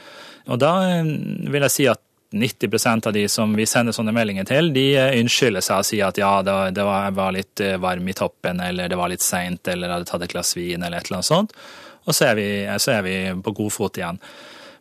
Og 0.48 0.62
da 0.64 0.72
eh, 0.88 1.12
vil 1.52 1.66
jeg 1.68 1.76
si 1.76 1.90
at 1.92 2.02
90% 2.32 3.08
av 3.08 3.14
de 3.14 3.24
som 3.32 3.56
vi 3.58 3.66
sender 3.66 3.96
sånne 3.96 4.14
meldinger 4.14 4.46
til, 4.50 4.70
de 4.76 4.86
eh, 5.00 5.16
unnskylder 5.22 5.66
seg 5.66 5.82
og 5.82 5.88
sier 5.88 6.06
at 6.10 6.20
ja, 6.22 6.34
det 6.46 6.86
var, 6.86 7.10
var 7.18 7.34
litt 7.34 7.64
eh, 7.66 7.80
varm 7.82 8.08
i 8.10 8.16
toppen, 8.18 8.62
eller 8.62 8.92
det 8.92 9.00
var 9.00 9.10
litt 9.10 9.26
seint, 9.26 9.66
eller 9.68 9.96
hadde 9.96 10.10
tatt 10.10 10.28
et 10.28 10.36
glass 10.36 10.56
vin, 10.58 10.84
eller 10.84 11.00
et 11.00 11.10
eller 11.10 11.20
annet 11.20 11.32
sånt. 11.32 11.58
Og 12.06 12.16
så 12.16 12.30
er 12.30 12.40
vi, 12.40 12.48
så 12.82 12.96
er 13.00 13.04
vi 13.06 13.18
på 13.44 13.56
god 13.58 13.74
fot 13.74 14.00
igjen. 14.00 14.22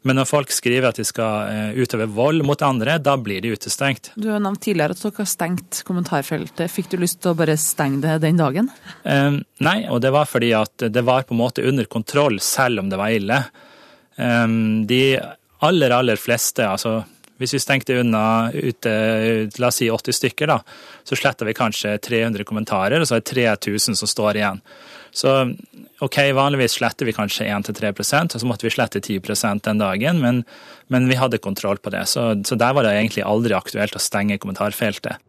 Men 0.06 0.16
når 0.20 0.28
folk 0.30 0.52
skriver 0.54 0.92
at 0.92 1.00
de 1.00 1.04
skal 1.06 1.50
eh, 1.50 1.80
utøve 1.82 2.06
vold 2.14 2.44
mot 2.46 2.60
andre, 2.62 2.98
da 3.02 3.16
blir 3.20 3.42
de 3.42 3.50
utestengt. 3.56 4.12
Du 4.14 4.28
har 4.30 4.40
nevnt 4.42 4.62
tidligere 4.64 4.94
at 4.94 5.02
dere 5.02 5.18
har 5.18 5.28
stengt 5.28 5.80
kommentarfeltet. 5.88 6.70
Fikk 6.70 6.92
du 6.92 6.98
lyst 7.02 7.20
til 7.24 7.32
å 7.32 7.38
bare 7.38 7.58
stenge 7.60 8.00
det 8.04 8.20
den 8.22 8.38
dagen? 8.38 8.70
Eh, 9.02 9.40
nei, 9.64 9.78
og 9.90 10.00
det 10.04 10.12
var 10.14 10.30
fordi 10.30 10.52
at 10.56 10.86
det 10.94 11.04
var 11.06 11.26
på 11.26 11.34
en 11.34 11.42
måte 11.42 11.66
under 11.66 11.88
kontroll, 11.90 12.38
selv 12.44 12.84
om 12.84 12.92
det 12.92 13.00
var 13.00 13.16
ille. 13.16 13.42
Eh, 14.16 14.46
de 14.92 15.02
aller, 15.66 15.96
aller 15.98 16.20
fleste, 16.20 16.68
altså 16.68 17.00
hvis 17.38 17.54
vi 17.54 17.60
stengte 17.62 18.00
unna 18.00 18.50
ute, 18.52 18.92
la 19.58 19.70
oss 19.70 19.80
si 19.80 19.88
80 19.90 20.16
stykker, 20.18 20.50
da, 20.50 20.58
så 21.06 21.18
sletter 21.18 21.48
vi 21.48 21.56
kanskje 21.56 21.96
300 22.02 22.46
kommentarer, 22.48 22.98
og 23.00 23.08
så 23.08 23.18
er 23.18 23.22
det 23.22 23.30
3000 23.30 23.98
som 23.98 24.10
står 24.10 24.40
igjen. 24.40 24.62
Så 25.14 25.34
ok, 26.04 26.18
vanligvis 26.36 26.76
sletter 26.78 27.08
vi 27.08 27.14
kanskje 27.16 27.48
1-3 27.48 27.92
og 27.94 28.34
så 28.34 28.46
måtte 28.46 28.66
vi 28.66 28.74
slette 28.74 29.00
10% 29.00 29.64
den 29.64 29.80
dagen, 29.80 30.20
men, 30.20 30.42
men, 30.88 31.08
vi 31.08 31.18
hadde 31.18 31.40
kontroll 31.42 31.78
på 31.78 31.94
det. 31.94 32.04
Så, 32.10 32.30
så 32.44 32.58
der 32.58 32.74
var 32.76 32.86
det 32.86 32.96
egentlig 32.98 33.24
aldri 33.26 33.56
aktuelt 33.56 33.96
å 33.96 34.02
stenge 34.02 34.38
kommentarfeltet. 34.38 35.22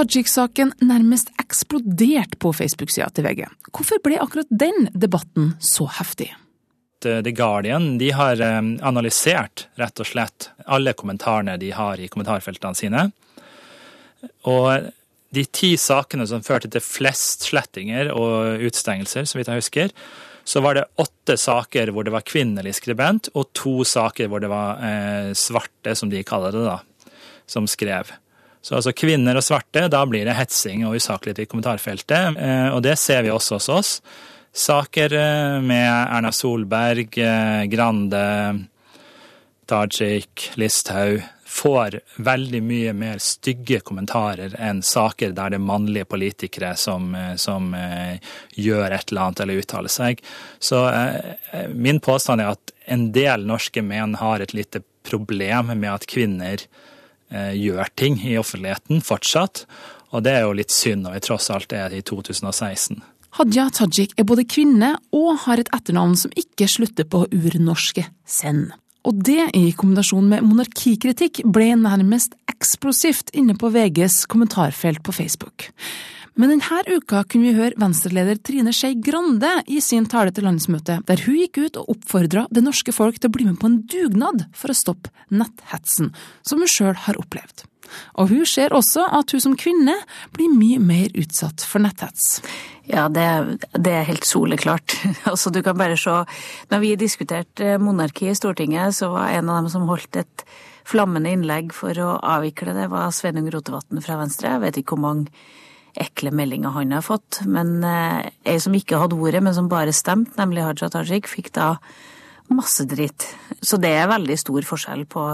Tajik-saken 0.00 0.70
nærmest 0.80 1.28
eksplodert 1.36 2.38
på 2.40 2.54
Facebook-sida 2.56 3.10
til 3.12 3.26
VG. 3.26 3.42
Hvorfor 3.68 4.00
ble 4.00 4.16
akkurat 4.22 4.48
den 4.48 4.86
debatten 4.96 5.50
så 5.60 5.84
heftig? 5.98 6.30
The 7.04 7.32
Guardian 7.36 7.98
de 8.00 8.08
har 8.16 8.40
eh, 8.40 8.60
analysert 8.86 9.66
rett 9.80 10.00
og 10.00 10.08
slett 10.08 10.48
alle 10.64 10.94
kommentarene 10.96 11.58
de 11.60 11.68
har 11.76 12.00
i 12.00 12.08
kommentarfeltene 12.12 12.78
sine. 12.78 13.02
Og 14.48 14.88
de 15.36 15.44
ti 15.52 15.74
sakene 15.76 16.24
som 16.28 16.44
førte 16.44 16.72
til 16.72 16.84
flest 16.84 17.50
slettinger 17.50 18.08
og 18.14 18.64
utstengelser, 18.70 19.28
så 19.28 19.36
vidt 19.36 19.52
jeg 19.52 19.60
husker, 19.60 19.94
så 20.48 20.64
var 20.64 20.78
det 20.78 20.88
åtte 21.00 21.36
saker 21.40 21.92
hvor 21.92 22.08
det 22.08 22.16
var 22.16 22.24
kvinnelig 22.24 22.78
skribent, 22.80 23.28
og 23.36 23.52
to 23.52 23.84
saker 23.84 24.32
hvor 24.32 24.40
det 24.40 24.48
var 24.48 24.80
eh, 24.80 25.30
svarte, 25.36 25.92
som 25.92 26.08
de 26.08 26.24
kaller 26.24 26.56
det, 26.56 26.64
da, 26.64 27.12
som 27.44 27.68
skrev. 27.68 28.16
Så 28.62 28.76
altså 28.76 28.92
kvinner 28.92 29.38
og 29.38 29.44
svarte, 29.44 29.86
da 29.88 30.02
blir 30.08 30.26
det 30.28 30.36
hetsing 30.36 30.84
og 30.84 30.98
usaklighet 31.00 31.44
i 31.44 31.48
kommentarfeltet. 31.48 32.36
Eh, 32.36 32.68
og 32.74 32.82
det 32.84 32.98
ser 33.00 33.24
vi 33.24 33.32
også 33.32 33.56
hos 33.56 33.68
oss. 33.72 33.92
Saker 34.52 35.14
eh, 35.16 35.58
med 35.64 35.88
Erna 35.88 36.32
Solberg, 36.34 37.16
eh, 37.16 37.64
Grande, 37.72 38.24
Tajik, 39.70 40.50
Listhaug 40.60 41.22
får 41.50 41.96
veldig 42.22 42.60
mye 42.62 42.92
mer 42.94 43.22
stygge 43.22 43.80
kommentarer 43.86 44.52
enn 44.60 44.84
saker 44.86 45.32
der 45.34 45.50
det 45.50 45.58
er 45.58 45.64
mannlige 45.66 46.06
politikere 46.06 46.76
som, 46.78 47.08
som 47.34 47.72
gjør 48.54 48.94
et 48.94 49.10
eller 49.10 49.24
annet 49.24 49.42
eller 49.42 49.58
uttaler 49.58 49.90
seg. 49.90 50.22
Så 50.62 50.84
min 51.74 51.98
påstand 51.98 52.44
er 52.44 52.52
at 52.52 52.74
en 52.86 53.08
del 53.14 53.48
norske 53.50 53.82
menn 53.82 54.14
har 54.22 54.42
et 54.44 54.54
lite 54.54 54.84
problem 55.06 55.74
med 55.74 55.90
at 55.90 56.06
kvinner 56.10 56.62
gjør 57.30 57.90
ting 57.98 58.18
i 58.26 58.36
offentligheten 58.40 59.02
fortsatt. 59.04 59.64
Og 60.10 60.24
det 60.26 60.34
er 60.34 60.44
jo 60.46 60.56
litt 60.58 60.74
synd 60.74 61.04
når 61.06 61.16
vi 61.16 61.24
tross 61.28 61.50
alt 61.54 61.72
er 61.76 61.94
i 61.94 62.02
2016. 62.02 63.00
Hadia 63.38 63.68
Tajik 63.70 64.16
er 64.18 64.26
både 64.26 64.42
kvinne 64.50 64.96
og 65.14 65.44
har 65.44 65.62
et 65.62 65.70
etternavn 65.74 66.16
som 66.18 66.32
ikke 66.38 66.66
slutter 66.70 67.06
på 67.06 67.28
urnorske 67.30 68.08
sen. 68.26 68.70
Og 69.06 69.22
det, 69.24 69.52
i 69.56 69.70
kombinasjon 69.72 70.26
med 70.28 70.44
monarkikritikk, 70.44 71.44
ble 71.48 71.70
nærmest 71.78 72.34
eksplosivt 72.50 73.30
inne 73.38 73.54
på 73.56 73.70
VGs 73.72 74.24
kommentarfelt 74.28 75.00
på 75.06 75.14
Facebook. 75.16 75.70
Men 76.38 76.52
denne 76.54 76.82
uka 76.86 77.22
kunne 77.28 77.50
vi 77.50 77.56
høre 77.58 77.78
Venstre-leder 77.80 78.38
Trine 78.44 78.72
Skei 78.76 78.94
Grande 79.02 79.50
i 79.66 79.80
sin 79.84 80.06
tale 80.10 80.32
til 80.34 80.46
landsmøtet, 80.46 81.02
der 81.08 81.24
hun 81.26 81.40
gikk 81.40 81.58
ut 81.64 81.80
og 81.80 81.96
oppfordra 81.96 82.46
det 82.54 82.62
norske 82.64 82.94
folk 82.94 83.18
til 83.18 83.30
å 83.30 83.34
bli 83.34 83.48
med 83.48 83.58
på 83.60 83.70
en 83.70 83.80
dugnad 83.90 84.46
for 84.56 84.72
å 84.72 84.78
stoppe 84.78 85.12
netthetsen, 85.34 86.14
som 86.46 86.62
hun 86.62 86.70
sjøl 86.70 86.96
har 87.06 87.18
opplevd. 87.20 87.66
Og 88.22 88.30
hun 88.30 88.46
ser 88.46 88.74
også 88.76 89.02
at 89.18 89.32
hun 89.34 89.42
som 89.42 89.56
kvinne 89.58 89.96
blir 90.36 90.52
mye 90.54 90.78
mer 90.82 91.10
utsatt 91.18 91.64
for 91.66 91.82
netthets. 91.82 92.38
Ja, 92.90 93.08
det, 93.12 93.26
det 93.74 93.94
er 93.94 94.08
helt 94.08 94.26
soleklart. 94.26 94.96
altså, 95.30 95.50
du 95.50 95.60
kan 95.66 95.78
bare 95.78 95.98
se 95.98 96.22
Når 96.70 96.82
vi 96.82 96.96
diskuterte 96.98 97.78
monarki 97.82 98.30
i 98.30 98.36
Stortinget, 98.38 98.96
så 98.96 99.12
var 99.14 99.34
en 99.34 99.50
av 99.50 99.60
dem 99.60 99.70
som 99.72 99.88
holdt 99.90 100.22
et 100.22 100.44
flammende 100.86 101.30
innlegg 101.30 101.74
for 101.76 101.94
å 102.02 102.16
avvikle 102.18 102.74
det, 102.74 102.88
var 102.90 103.12
Sveinung 103.14 103.50
Rotevatn 103.52 104.02
fra 104.02 104.18
Venstre. 104.22 104.54
Jeg 104.54 104.64
vet 104.64 104.80
ikke 104.80 104.96
hvor 104.96 105.04
mange 105.04 105.42
ekle 105.98 106.32
meldinger 106.34 106.74
han 106.76 106.94
har 106.94 107.04
fått. 107.06 107.42
Men 107.46 107.80
eh, 107.86 108.30
ei 108.44 108.58
som 108.62 108.74
ikke 108.76 109.00
hadde 109.00 109.18
ordet, 109.18 109.42
men 109.44 109.56
som 109.56 109.70
bare 109.70 109.94
stemte, 109.96 110.36
nemlig 110.40 110.66
Haja 110.66 110.90
Tajik, 110.92 111.30
fikk 111.30 111.52
da 111.56 111.74
masse 112.50 112.86
dritt. 112.90 113.26
Så 113.62 113.78
det 113.80 113.92
er 113.94 114.10
veldig 114.10 114.36
stor 114.40 114.66
forskjell 114.66 115.06
på, 115.10 115.24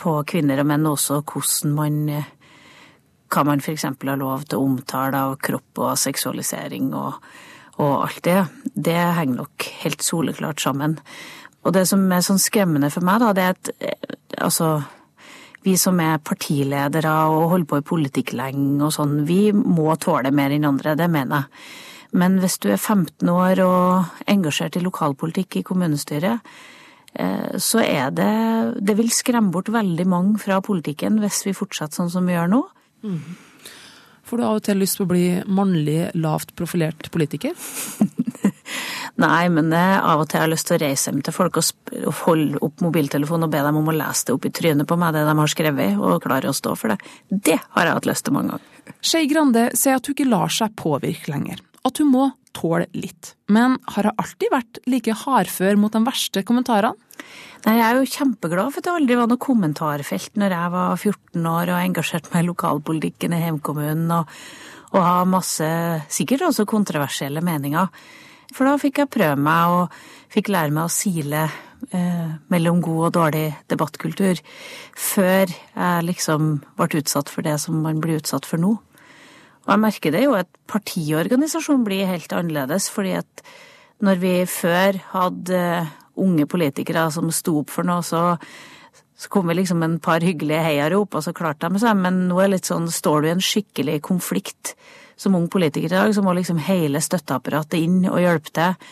på 0.00 0.16
kvinner 0.28 0.62
og 0.62 0.70
menn 0.70 0.88
også, 0.90 1.22
hvordan 1.22 1.74
man 1.76 1.98
eh, 2.10 2.30
hva 3.30 3.44
man 3.46 3.62
f.eks. 3.62 3.86
har 3.86 4.18
lov 4.18 4.46
til 4.48 4.58
å 4.58 4.66
omtale 4.66 5.18
av 5.28 5.36
kropp 5.42 5.78
og 5.84 5.98
seksualisering 6.00 6.90
og, 6.98 7.20
og 7.78 7.92
alt 8.00 8.24
det. 8.26 8.40
Det 8.74 8.96
henger 8.98 9.44
nok 9.44 9.68
helt 9.84 10.02
soleklart 10.02 10.62
sammen. 10.62 10.98
Og 11.62 11.74
det 11.76 11.84
som 11.88 12.02
er 12.10 12.24
sånn 12.24 12.40
skremmende 12.42 12.90
for 12.90 13.06
meg, 13.06 13.20
da, 13.22 13.34
det 13.36 13.44
er 13.44 13.54
at 13.54 13.70
eh, 13.78 14.16
altså 14.40 14.80
vi 15.64 15.76
som 15.76 16.00
er 16.00 16.22
partiledere 16.24 17.12
og 17.28 17.50
holder 17.54 17.68
på 17.68 17.80
i 17.80 17.86
politikk 17.92 18.34
lenge 18.38 18.80
og 18.86 18.94
sånn, 18.94 19.22
vi 19.28 19.50
må 19.52 19.92
tåle 20.00 20.32
mer 20.32 20.54
enn 20.54 20.68
andre, 20.68 20.96
det 20.96 21.10
mener 21.12 21.44
jeg. 21.44 21.62
Men 22.20 22.40
hvis 22.42 22.58
du 22.58 22.70
er 22.72 22.80
15 22.80 23.28
år 23.30 23.60
og 23.62 24.24
engasjert 24.30 24.78
i 24.80 24.82
lokalpolitikk 24.82 25.60
i 25.60 25.64
kommunestyret, 25.66 26.40
eh, 27.14 27.52
så 27.54 27.84
er 27.84 28.10
det 28.10 28.32
Det 28.80 28.96
vil 28.96 29.10
skremme 29.10 29.52
bort 29.52 29.68
veldig 29.68 30.06
mange 30.06 30.38
fra 30.38 30.60
politikken 30.60 31.20
hvis 31.20 31.44
vi 31.46 31.54
fortsetter 31.54 32.00
sånn 32.00 32.10
som 32.10 32.26
vi 32.26 32.34
gjør 32.34 32.50
nå. 32.50 32.64
Mm. 33.04 33.20
Får 34.24 34.38
du 34.38 34.44
av 34.44 34.58
og 34.58 34.62
til 34.62 34.78
lyst 34.78 34.98
på 34.98 35.06
å 35.06 35.10
bli 35.10 35.24
mannlig, 35.46 36.10
lavt 36.14 36.54
profilert 36.54 37.10
politiker? 37.10 37.54
Nei, 39.20 39.50
men 39.52 39.72
av 39.76 40.22
og 40.22 40.28
til 40.30 40.40
har 40.40 40.46
jeg 40.46 40.54
lyst 40.54 40.68
til 40.70 40.78
å 40.78 40.80
reise 40.80 41.10
hjem 41.10 41.20
til 41.26 41.34
folk 41.36 41.58
og 41.60 42.20
holde 42.22 42.60
opp 42.64 42.80
mobiltelefonen 42.80 43.48
og 43.48 43.52
be 43.52 43.60
dem 43.66 43.80
om 43.80 43.90
å 43.92 43.96
lese 43.96 44.28
det 44.28 44.36
opp 44.36 44.46
i 44.48 44.52
trynet 44.56 44.88
på 44.88 44.96
meg, 45.00 45.12
det 45.12 45.26
de 45.28 45.34
har 45.36 45.52
skrevet, 45.52 45.98
og 46.00 46.22
klare 46.24 46.48
å 46.48 46.56
stå 46.56 46.72
for 46.78 46.94
det. 46.94 47.12
Det 47.28 47.58
har 47.60 47.88
jeg 47.88 47.98
hatt 47.98 48.08
lyst 48.08 48.24
til 48.26 48.36
mange 48.36 48.54
ganger. 48.54 48.94
Skei 49.04 49.26
Grande 49.30 49.66
sier 49.76 49.98
at 49.98 50.08
hun 50.08 50.16
ikke 50.16 50.30
lar 50.30 50.54
seg 50.54 50.72
påvirke 50.78 51.34
lenger. 51.34 51.60
At 51.84 52.00
hun 52.00 52.10
må 52.12 52.30
tåle 52.56 52.88
litt. 52.96 53.34
Men 53.52 53.76
har 53.94 54.08
hun 54.08 54.22
alltid 54.24 54.52
vært 54.52 54.80
like 54.90 55.14
hardfør 55.22 55.78
mot 55.80 55.94
de 55.94 56.02
verste 56.06 56.42
kommentarene? 56.46 56.96
Nei, 57.66 57.76
Jeg 57.76 57.84
er 57.84 57.98
jo 57.98 58.08
kjempeglad 58.08 58.72
for 58.72 58.80
at 58.80 58.86
det 58.86 58.94
aldri 58.94 59.16
var 59.18 59.28
noe 59.28 59.40
kommentarfelt 59.40 60.38
når 60.40 60.54
jeg 60.56 60.72
var 60.72 60.94
14 60.96 61.48
år 61.50 61.72
og 61.74 61.82
engasjerte 61.82 62.32
meg 62.32 62.46
i 62.46 62.48
lokalpolitikken 62.48 63.36
i 63.36 63.42
hjemkommunen 63.42 64.14
og, 64.16 64.32
og 64.94 65.04
har 65.04 65.28
masse, 65.28 65.68
sikkert 66.08 66.46
også 66.48 66.64
kontroversielle 66.68 67.44
meninger. 67.44 67.92
For 68.54 68.66
da 68.66 68.76
fikk 68.80 69.02
jeg 69.02 69.12
prøve 69.12 69.38
meg 69.38 69.74
og 69.74 69.98
fikk 70.32 70.50
lære 70.52 70.74
meg 70.74 70.88
å 70.88 70.92
sile 70.92 71.44
eh, 71.94 72.30
mellom 72.52 72.80
god 72.84 73.00
og 73.08 73.14
dårlig 73.16 73.46
debattkultur, 73.70 74.40
før 74.98 75.50
jeg 75.50 76.06
liksom 76.06 76.52
ble 76.78 77.02
utsatt 77.02 77.32
for 77.32 77.46
det 77.46 77.56
som 77.62 77.80
man 77.84 78.02
blir 78.02 78.20
utsatt 78.20 78.48
for 78.48 78.62
nå. 78.62 78.76
Og 79.66 79.72
jeg 79.74 79.82
merker 79.82 80.14
det 80.14 80.24
jo 80.24 80.36
at 80.38 80.50
partiorganisasjonen 80.70 81.86
blir 81.86 82.08
helt 82.08 82.32
annerledes, 82.34 82.88
fordi 82.90 83.16
at 83.20 83.44
når 84.00 84.20
vi 84.22 84.34
før 84.48 84.96
hadde 85.12 85.62
unge 86.20 86.46
politikere 86.50 87.06
som 87.12 87.30
sto 87.34 87.60
opp 87.60 87.72
for 87.72 87.86
noe, 87.86 88.04
så, 88.04 88.38
Så 89.20 89.28
kom 89.28 89.50
vi 89.50 89.58
liksom 89.58 89.82
en 89.84 89.98
par 90.00 90.24
hyggelige 90.24 90.62
heiarop, 90.64 91.14
og 91.14 91.24
så 91.26 91.34
klarte 91.36 91.68
de 91.68 91.82
seg. 91.82 91.98
Men 92.00 92.22
nå 92.30 92.38
er 92.40 92.48
det 92.48 92.54
litt 92.54 92.70
sånn, 92.70 92.88
står 92.88 93.20
du 93.20 93.28
i 93.28 93.34
en 93.34 93.44
skikkelig 93.44 93.98
konflikt 94.06 94.72
som 95.20 95.36
ung 95.36 95.44
politiker 95.52 95.90
i 95.90 95.92
dag, 95.92 96.14
så 96.16 96.24
må 96.24 96.32
liksom 96.32 96.62
hele 96.64 97.02
støtteapparatet 97.04 97.76
inn 97.82 97.98
og 98.08 98.22
hjelpe 98.22 98.54
til. 98.56 98.88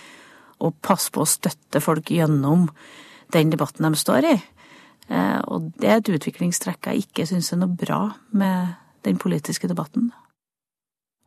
Og 0.60 0.76
passe 0.84 1.08
på 1.14 1.24
å 1.24 1.28
støtte 1.28 1.80
folk 1.80 2.12
gjennom 2.12 2.66
den 3.32 3.54
debatten 3.54 3.88
de 3.88 4.00
står 4.00 4.28
i. 4.28 4.36
Eh, 5.08 5.40
og 5.48 5.72
det 5.80 5.88
er 5.88 6.02
et 6.02 6.12
utviklingstrekk 6.18 6.90
jeg 6.90 7.06
ikke 7.06 7.28
syns 7.30 7.52
er 7.54 7.62
noe 7.62 7.72
bra 7.72 8.02
med 8.36 8.76
den 9.08 9.16
politiske 9.20 9.70
debatten. 9.70 10.10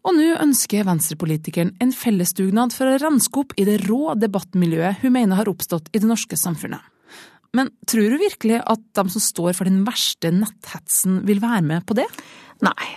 Og 0.06 0.14
nå 0.18 0.32
ønsker 0.42 0.86
venstrepolitikeren 0.86 1.76
en 1.82 1.94
fellesdugnad 1.94 2.74
for 2.74 2.90
å 2.90 3.02
renske 3.02 3.42
opp 3.42 3.58
i 3.58 3.66
det 3.66 3.82
rå 3.88 4.14
debattmiljøet 4.18 5.02
hun 5.02 5.18
mener 5.18 5.42
har 5.42 5.50
oppstått 5.50 5.90
i 5.94 6.02
det 6.02 6.10
norske 6.10 6.38
samfunnet. 6.38 6.91
Men 7.58 7.72
tror 7.90 8.14
du 8.14 8.20
virkelig 8.22 8.62
at 8.64 8.84
de 8.96 9.04
som 9.12 9.24
står 9.24 9.56
for 9.58 9.68
den 9.68 9.82
verste 9.88 10.32
netthetsen, 10.32 11.22
vil 11.28 11.42
være 11.44 11.64
med 11.68 11.84
på 11.88 11.98
det? 12.00 12.08
Nei, 12.64 12.92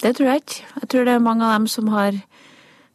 det 0.00 0.14
tror 0.16 0.30
jeg 0.30 0.44
ikke. 0.44 0.62
Jeg 0.80 0.90
tror 0.92 1.04
det 1.04 1.16
er 1.16 1.26
mange 1.26 1.44
av 1.44 1.58
dem 1.58 1.68
som 1.68 1.90
har 1.92 2.16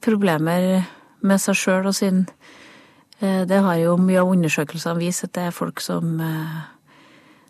problemer 0.01 0.87
med 1.19 1.41
seg 1.43 1.57
sjøl 1.59 1.89
og 1.89 1.95
sin 1.97 2.23
eh, 3.19 3.43
Det 3.45 3.59
har 3.59 3.75
jo 3.81 3.97
mye 3.99 4.21
av 4.21 4.31
undersøkelsene 4.31 5.01
vist 5.01 5.27
at 5.27 5.33
det 5.35 5.49
er 5.49 5.55
folk 5.55 5.83
som, 5.83 6.15
eh, 6.23 6.61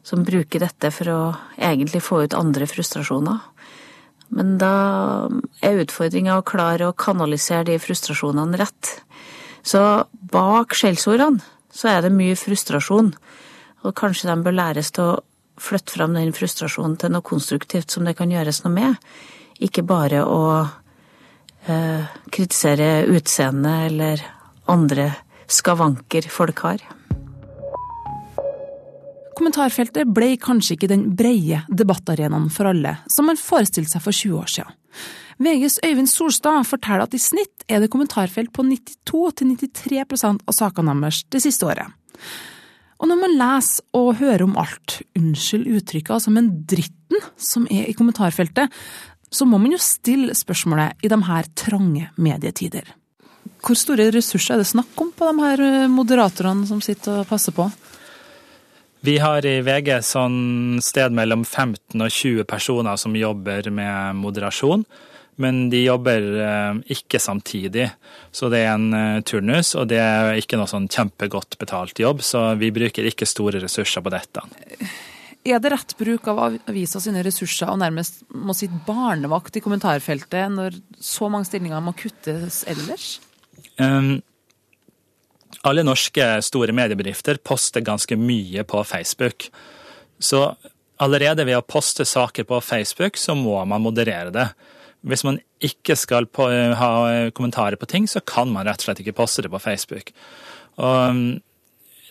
som 0.03 0.25
bruker 0.27 0.65
dette 0.65 0.91
for 0.91 1.13
å 1.13 1.21
egentlig 1.55 2.01
få 2.03 2.23
ut 2.25 2.35
andre 2.35 2.67
frustrasjoner. 2.67 3.39
Men 4.35 4.57
da 4.61 5.29
er 5.65 5.79
utfordringa 5.85 6.35
å 6.37 6.45
klare 6.45 6.89
å 6.89 6.97
kanalisere 6.97 7.69
de 7.71 7.79
frustrasjonene 7.81 8.59
rett. 8.59 8.91
Så 9.65 9.81
bak 10.33 10.75
skjellsordene 10.77 11.41
så 11.71 11.91
er 11.93 12.05
det 12.05 12.13
mye 12.15 12.37
frustrasjon. 12.39 13.13
Og 13.85 13.95
kanskje 13.95 14.29
de 14.29 14.37
bør 14.43 14.57
læres 14.57 14.91
til 14.95 15.13
å 15.13 15.19
flytte 15.59 15.95
fram 15.97 16.15
den 16.15 16.33
frustrasjonen 16.35 16.97
til 16.99 17.13
noe 17.13 17.25
konstruktivt 17.25 17.91
som 17.91 18.07
det 18.07 18.15
kan 18.19 18.31
gjøres 18.31 18.63
noe 18.65 18.75
med. 18.75 19.09
Ikke 19.63 19.83
bare 19.87 20.23
å 20.23 20.43
eh, 21.67 22.15
kritisere 22.31 23.05
utseendet 23.11 23.89
eller 23.91 24.23
andre 24.71 25.11
skavanker 25.49 26.29
folk 26.31 26.63
har. 26.67 26.85
Kommentarfeltet 29.39 30.09
ble 30.11 30.33
kanskje 30.41 30.75
ikke 30.75 30.91
den 30.91 31.05
breie 31.15 31.61
debattarenaen 31.71 32.49
for 32.51 32.67
alle, 32.67 32.97
som 33.07 33.29
man 33.29 33.39
forestilte 33.39 33.95
seg 33.95 34.03
for 34.03 34.15
20 34.15 34.39
år 34.41 34.51
siden. 34.51 34.75
VGs 35.39 35.79
Øyvind 35.87 36.09
Solstad 36.11 36.65
forteller 36.67 37.07
at 37.07 37.15
i 37.15 37.21
snitt 37.21 37.63
er 37.71 37.79
det 37.79 37.91
kommentarfelt 37.93 38.51
på 38.51 38.65
92-93 38.67 40.01
av 40.35 40.55
sakene 40.55 40.95
deres 40.99 41.23
det 41.31 41.43
siste 41.45 41.67
året. 41.69 41.87
Og 42.99 43.07
når 43.07 43.19
man 43.21 43.37
leser 43.39 43.85
og 43.95 44.17
hører 44.19 44.43
om 44.43 44.57
alt, 44.59 44.97
unnskyld 45.15 45.69
uttrykket, 45.77 46.11
altså, 46.17 46.33
men 46.35 46.51
dritten 46.67 47.23
som 47.39 47.67
er 47.71 47.87
i 47.87 47.95
kommentarfeltet, 47.95 48.67
så 49.31 49.45
må 49.47 49.61
man 49.61 49.71
jo 49.71 49.79
stille 49.79 50.35
spørsmålet 50.35 51.05
i 51.05 51.11
de 51.11 51.19
her 51.29 51.47
trange 51.55 52.09
medietider. 52.19 52.89
Hvor 53.63 53.77
store 53.79 54.09
ressurser 54.11 54.57
er 54.57 54.63
det 54.63 54.71
snakk 54.71 54.99
om 54.99 55.13
på 55.15 55.29
de 55.29 55.45
her 55.45 55.63
eh, 55.63 55.91
moderatorene 55.91 56.67
som 56.67 56.81
sitter 56.83 57.21
og 57.21 57.29
passer 57.29 57.55
på? 57.55 57.69
Vi 59.07 59.15
har 59.23 59.45
i 59.47 59.61
VG 59.63 59.93
sånn 60.03 60.79
sted 60.83 61.13
mellom 61.15 61.45
15 61.45 61.95
og 61.95 62.11
20 62.11 62.43
personer 62.49 62.99
som 62.99 63.15
jobber 63.15 63.69
med 63.71 64.19
moderasjon 64.19 64.83
men 65.39 65.67
de 65.71 65.83
jobber 65.85 66.25
eh, 66.43 66.79
ikke 66.95 67.21
samtidig. 67.23 67.87
Så 68.35 68.51
det 68.51 68.63
er 68.65 68.73
en 68.73 68.89
eh, 68.95 69.21
turnus, 69.27 69.73
og 69.79 69.89
det 69.91 70.01
er 70.03 70.39
ikke 70.39 70.59
noe 70.59 70.69
sånn 70.69 70.89
kjempegodt 70.91 71.57
betalt 71.61 72.01
jobb, 72.01 72.23
så 72.25 72.51
vi 72.59 72.73
bruker 72.75 73.07
ikke 73.07 73.27
store 73.29 73.61
ressurser 73.63 74.03
på 74.05 74.13
dette. 74.13 74.43
Er 75.47 75.61
det 75.63 75.71
rett 75.71 75.95
bruk 75.97 76.27
av 76.27 76.41
avisa 76.67 76.99
sine 77.01 77.23
ressurser 77.23 77.71
og 77.71 77.79
nærmest 77.79 78.25
må 78.35 78.53
sitte 78.57 78.81
barnevakt 78.85 79.55
i 79.55 79.63
kommentarfeltet 79.63 80.51
når 80.51 80.75
så 80.99 81.29
mange 81.31 81.47
stillinger 81.47 81.83
må 81.83 81.95
kuttes 81.97 82.65
ellers? 82.69 83.13
Um, 83.79 84.19
alle 85.63 85.85
norske 85.87 86.25
store 86.45 86.75
mediebedrifter 86.75 87.39
poster 87.43 87.83
ganske 87.87 88.19
mye 88.19 88.65
på 88.67 88.83
Facebook. 88.83 89.47
Så 90.19 90.43
allerede 90.99 91.47
ved 91.47 91.57
å 91.57 91.63
poste 91.63 92.03
saker 92.05 92.43
på 92.47 92.59
Facebook, 92.63 93.17
så 93.17 93.35
må 93.35 93.61
man 93.65 93.83
moderere 93.83 94.35
det. 94.35 94.49
Hvis 95.07 95.23
man 95.23 95.39
ikke 95.63 95.95
skal 95.95 96.27
på, 96.27 96.47
ha 96.49 96.91
kommentarer 97.35 97.79
på 97.79 97.87
ting, 97.87 98.07
så 98.07 98.19
kan 98.19 98.51
man 98.51 98.67
rett 98.67 98.81
og 98.83 98.89
slett 98.89 99.03
ikke 99.03 99.15
poste 99.21 99.45
det 99.45 99.51
på 99.53 99.61
Facebook. 99.63 100.11
Og 100.79 101.15
um, 101.15 101.21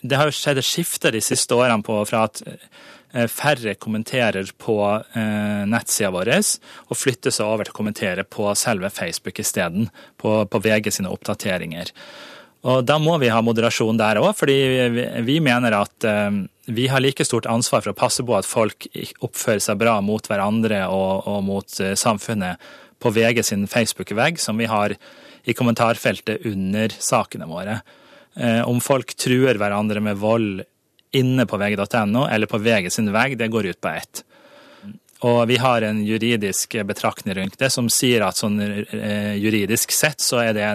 det 0.01 0.17
har 0.17 0.29
jo 0.29 0.35
skjedd 0.35 0.61
et 0.61 0.67
skifte 0.67 1.11
de 1.11 1.21
siste 1.23 1.55
årene 1.55 1.83
på, 1.85 1.97
fra 2.07 2.23
at 2.29 2.41
eh, 2.45 3.27
færre 3.27 3.75
kommenterer 3.75 4.47
på 4.61 4.77
eh, 4.87 5.63
nettsida 5.67 6.11
vår, 6.15 6.31
og 6.87 6.99
flytter 6.99 7.35
seg 7.35 7.47
over 7.47 7.67
til 7.67 7.75
å 7.75 7.79
kommentere 7.81 8.23
på 8.23 8.47
selve 8.59 8.91
Facebook 8.93 9.41
isteden, 9.43 9.89
på, 10.17 10.41
på 10.47 10.61
VG 10.63 10.93
sine 10.99 11.11
oppdateringer. 11.11 11.91
Og 12.69 12.83
da 12.83 12.97
må 12.99 13.15
vi 13.21 13.31
ha 13.31 13.39
moderasjon 13.43 13.99
der 13.99 14.19
òg, 14.19 14.33
fordi 14.39 14.57
vi, 15.27 15.39
mener 15.43 15.77
at 15.81 16.07
eh, 16.07 16.31
vi 16.69 16.87
har 16.87 16.99
like 16.99 17.25
stort 17.25 17.47
ansvar 17.49 17.81
for 17.81 17.93
å 17.93 17.97
passe 17.97 18.23
på 18.25 18.35
at 18.37 18.47
folk 18.47 18.87
oppfører 19.25 19.61
seg 19.63 19.79
bra 19.81 19.97
mot 20.05 20.25
hverandre 20.29 20.83
og, 20.93 21.25
og 21.29 21.41
mot 21.47 21.79
eh, 21.81 21.95
samfunnet 21.97 22.61
på 22.99 23.11
VG 23.15 23.43
sin 23.47 23.65
Facebook-vegg 23.67 24.39
som 24.41 24.59
vi 24.59 24.67
har 24.69 24.93
i 25.49 25.55
kommentarfeltet 25.57 26.45
under 26.45 26.93
sakene 26.99 27.47
våre. 27.49 27.79
Eh, 28.35 28.61
om 28.69 28.81
folk 28.83 29.15
truer 29.17 29.57
hverandre 29.57 30.03
med 30.03 30.19
vold 30.21 30.61
inne 31.17 31.45
på 31.49 31.57
vg.no 31.57 32.27
eller 32.29 32.49
på 32.49 32.59
VG 32.61 32.91
sin 32.93 33.09
vegg, 33.13 33.37
det 33.39 33.49
går 33.49 33.71
ut 33.71 33.81
på 33.81 33.93
ett. 33.93 34.23
Og 35.25 35.41
vi 35.49 35.57
har 35.59 35.83
en 35.83 36.03
juridisk 36.05 36.77
betraktning 36.87 37.35
rundt 37.35 37.57
det 37.59 37.71
som 37.73 37.89
sier 37.91 38.23
at 38.27 38.39
sånn 38.39 38.59
eh, 38.61 39.35
juridisk 39.41 39.91
sett 39.95 40.21
så 40.23 40.43
er 40.45 40.53
det 40.55 40.69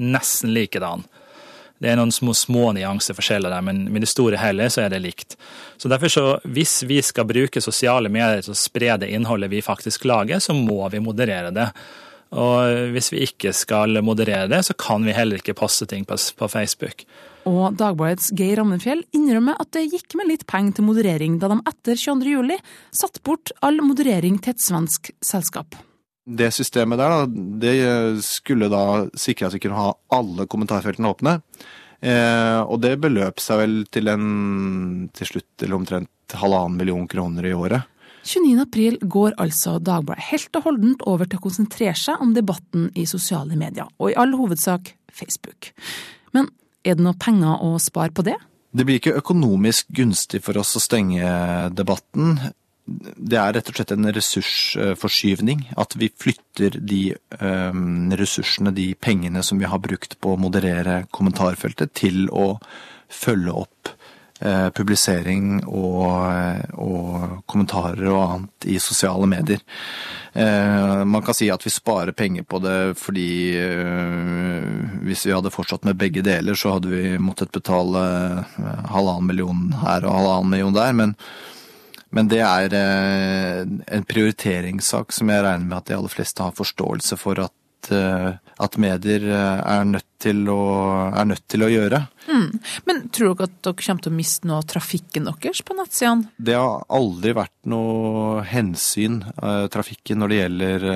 nesten 0.00 0.54
likedan. 0.56 1.04
Det 1.82 1.90
er 1.90 1.98
noen 1.98 2.12
små, 2.14 2.32
små 2.38 2.68
nyanseforskjeller 2.76 3.50
der, 3.50 3.64
men 3.66 3.84
med 3.92 4.04
det 4.04 4.10
store 4.12 4.38
hele 4.40 4.68
så 4.72 4.84
er 4.84 4.94
det 4.94 5.02
likt. 5.04 5.36
Så 5.76 5.90
derfor 5.90 6.12
så, 6.12 6.24
hvis 6.44 6.82
vi 6.88 7.00
skal 7.02 7.26
bruke 7.28 7.62
sosiale 7.64 8.12
medier 8.12 8.44
til 8.44 8.54
å 8.54 8.58
spre 8.58 8.94
det 9.02 9.10
innholdet 9.12 9.52
vi 9.52 9.64
faktisk 9.64 10.06
lager, 10.08 10.40
så 10.40 10.56
må 10.56 10.86
vi 10.92 11.02
moderere 11.02 11.50
det. 11.54 11.68
Og 12.34 12.90
hvis 12.94 13.12
vi 13.12 13.22
ikke 13.26 13.52
skal 13.54 14.00
moderere 14.02 14.48
det, 14.50 14.64
så 14.66 14.74
kan 14.78 15.04
vi 15.06 15.14
heller 15.14 15.42
ikke 15.42 15.56
poste 15.58 15.86
ting 15.90 16.06
på, 16.08 16.18
på 16.38 16.50
Facebook. 16.50 17.04
Og 17.48 17.76
Dagbladets 17.76 18.30
Geir 18.36 18.56
Rammenfjell 18.58 19.04
innrømmer 19.14 19.58
at 19.60 19.74
det 19.76 19.84
gikk 19.92 20.16
med 20.18 20.30
litt 20.30 20.46
penger 20.48 20.78
til 20.78 20.88
moderering 20.88 21.36
da 21.42 21.50
de 21.52 21.58
etter 21.68 21.98
22. 22.00 22.30
juli 22.38 22.56
satte 22.94 23.20
bort 23.26 23.52
all 23.66 23.82
moderering 23.84 24.40
til 24.40 24.54
et 24.54 24.64
svensk 24.64 25.12
selskap. 25.24 25.76
Det 26.24 26.50
systemet 26.56 27.00
der, 27.00 27.12
da, 27.12 27.46
det 27.60 28.24
skulle 28.24 28.70
da 28.72 29.04
sikre 29.18 29.50
at 29.50 29.56
vi 29.56 29.60
kunne 29.66 29.76
ha 29.76 29.90
alle 30.16 30.46
kommentarfeltene 30.48 31.10
åpne. 31.10 31.34
Eh, 32.04 32.60
og 32.64 32.80
det 32.84 32.96
beløp 33.00 33.40
seg 33.40 33.60
vel 33.60 33.74
til 33.92 34.08
en 34.12 35.08
til 35.16 35.30
slutt 35.30 35.50
til 35.60 35.76
omtrent 35.76 36.36
halvannen 36.40 36.78
million 36.80 37.06
kroner 37.08 37.48
i 37.48 37.52
året. 37.56 37.90
29.4 38.24 39.04
går 39.12 39.36
altså 39.40 39.76
Dagbladet 39.84 40.30
helt 40.30 40.56
og 40.56 40.68
holdent 40.70 41.04
over 41.08 41.28
til 41.28 41.40
å 41.40 41.44
konsentrere 41.44 41.96
seg 41.98 42.20
om 42.24 42.32
debatten 42.36 42.88
i 42.96 43.04
sosiale 43.08 43.56
medier, 43.60 43.88
og 44.00 44.12
i 44.12 44.16
all 44.20 44.32
hovedsak 44.36 44.94
Facebook. 45.12 45.74
Men 46.32 46.48
er 46.84 46.96
det 46.96 47.04
noe 47.04 47.20
penger 47.20 47.60
å 47.64 47.76
spare 47.80 48.14
på 48.16 48.24
det? 48.24 48.38
Det 48.74 48.86
blir 48.88 48.98
ikke 48.98 49.18
økonomisk 49.20 49.92
gunstig 49.94 50.40
for 50.42 50.58
oss 50.58 50.72
å 50.76 50.82
stenge 50.82 51.28
debatten 51.76 52.40
det 52.84 53.38
er 53.40 53.54
rett 53.56 53.68
og 53.70 53.78
slett 53.78 53.92
en 53.94 54.12
ressursforskyvning. 54.12 55.68
At 55.80 55.96
vi 55.96 56.10
flytter 56.20 56.76
de 56.80 57.02
um, 57.40 58.12
ressursene, 58.12 58.74
de 58.76 58.92
pengene 58.94 59.42
som 59.42 59.60
vi 59.60 59.68
har 59.70 59.80
brukt 59.80 60.18
på 60.20 60.34
å 60.34 60.40
moderere 60.40 61.04
kommentarfeltet, 61.14 61.94
til 61.96 62.26
å 62.28 62.58
følge 63.08 63.54
opp 63.64 63.88
uh, 64.44 64.68
publisering 64.76 65.62
og, 65.64 66.74
og, 66.76 67.38
kommentarer 67.48 68.10
og 68.10 68.20
annet 68.26 68.68
i 68.74 68.76
sosiale 68.82 69.30
medier. 69.32 69.64
Uh, 70.36 71.06
man 71.08 71.24
kan 71.24 71.36
si 71.36 71.48
at 71.54 71.64
vi 71.64 71.72
sparer 71.72 72.12
penger 72.12 72.44
på 72.44 72.58
det 72.60 72.76
fordi 72.98 73.30
uh, 73.64 75.00
hvis 75.06 75.24
vi 75.24 75.32
hadde 75.32 75.54
fortsatt 75.54 75.88
med 75.88 75.96
begge 75.96 76.26
deler, 76.26 76.58
så 76.58 76.76
hadde 76.76 76.92
vi 76.92 77.16
måttet 77.16 77.54
betale 77.54 78.04
halvannen 78.92 79.32
million 79.32 79.66
her 79.86 80.04
og 80.04 80.18
halvannen 80.18 80.52
million 80.52 80.76
der. 80.76 80.92
men 80.92 81.18
men 82.14 82.30
det 82.30 82.40
er 82.46 82.74
eh, 82.78 83.60
en 83.66 84.06
prioriteringssak 84.06 85.12
som 85.14 85.30
jeg 85.32 85.44
regner 85.44 85.66
med 85.66 85.80
at 85.80 85.90
de 85.90 85.98
aller 85.98 86.12
fleste 86.12 86.44
har 86.44 86.54
forståelse 86.54 87.18
for 87.18 87.40
at, 87.42 87.90
eh, 87.90 88.36
at 88.38 88.78
medier 88.78 89.26
eh, 89.26 89.62
er 89.74 89.88
nødt, 89.88 90.28
å, 90.52 90.60
er 91.10 91.26
nødt 91.26 91.42
til 91.50 91.66
å 91.66 91.72
gjøre. 91.72 92.00
Mm. 92.28 92.46
Men 92.86 93.02
tror 93.10 93.34
dere 93.34 93.48
at 93.50 93.58
dere 93.66 93.82
kommer 93.82 94.06
til 94.06 94.14
å 94.14 94.20
miste 94.20 94.48
noe 94.48 94.60
av 94.62 94.70
trafikken 94.70 95.26
deres 95.26 95.64
på 95.66 95.76
nettsidene? 95.76 96.30
Det 96.38 96.54
har 96.54 96.86
aldri 97.00 97.34
vært 97.36 97.56
noe 97.74 98.46
hensyn, 98.46 99.20
trafikken, 99.74 100.22
når 100.22 100.30
det 100.30 100.40
gjelder 100.40 100.88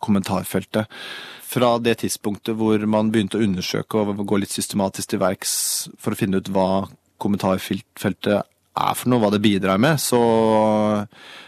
kommentarfeltet. 0.00 1.02
Fra 1.52 1.74
det 1.82 1.98
tidspunktet 2.00 2.56
hvor 2.56 2.80
man 2.88 3.10
begynte 3.12 3.36
å 3.36 3.44
undersøke 3.44 4.00
og 4.00 4.22
gå 4.24 4.38
litt 4.40 4.54
systematisk 4.54 5.12
til 5.12 5.20
verks 5.20 5.52
for 6.00 6.14
å 6.14 6.20
finne 6.22 6.40
ut 6.40 6.48
hva 6.54 6.86
kommentarfeltet 7.20 8.48
er 8.72 8.96
for 8.96 9.12
noe, 9.12 9.20
hva 9.20 9.30
det 9.34 9.42
bidrar 9.44 9.80
med, 9.80 10.00
så, 10.00 10.20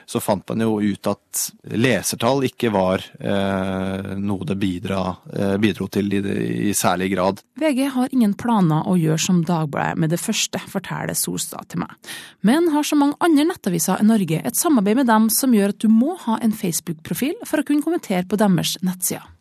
så 0.04 0.20
fant 0.20 0.44
man 0.50 0.64
jo 0.64 0.76
ut 0.82 1.08
at 1.08 1.44
lesertall 1.72 2.44
ikke 2.48 2.70
var 2.74 3.04
eh, 3.16 4.12
noe 4.20 4.48
det 4.48 4.56
bidra, 4.60 5.00
eh, 5.32 5.54
bidro 5.62 5.88
til 5.92 6.12
i, 6.12 6.20
i, 6.68 6.74
særlig 6.76 7.10
grad. 7.14 7.40
VG 7.60 7.82
har 7.96 8.12
ingen 8.12 8.36
planer 8.38 8.88
å 8.88 8.96
gjøre 9.00 9.22
som 9.24 9.42
Dagbladet 9.44 10.00
med 10.00 10.12
det 10.12 10.20
første, 10.20 10.60
forteller 10.70 11.16
Solstad 11.18 11.72
til 11.72 11.84
meg. 11.84 11.96
Men 12.44 12.70
har 12.74 12.86
så 12.86 12.98
mange 13.00 13.18
andre 13.24 13.48
nettaviser 13.48 14.02
i 14.02 14.08
Norge 14.08 14.42
et 14.44 14.60
samarbeid 14.60 15.00
med 15.00 15.10
dem 15.10 15.30
som 15.32 15.56
gjør 15.56 15.74
at 15.74 15.80
du 15.84 15.88
må 15.92 16.18
ha 16.26 16.38
en 16.44 16.54
Facebook-profil 16.54 17.40
for 17.48 17.60
å 17.60 17.66
kunne 17.66 17.84
kommentere 17.84 18.28
på 18.28 18.40
deres 18.40 18.76
nettsider. 18.84 19.33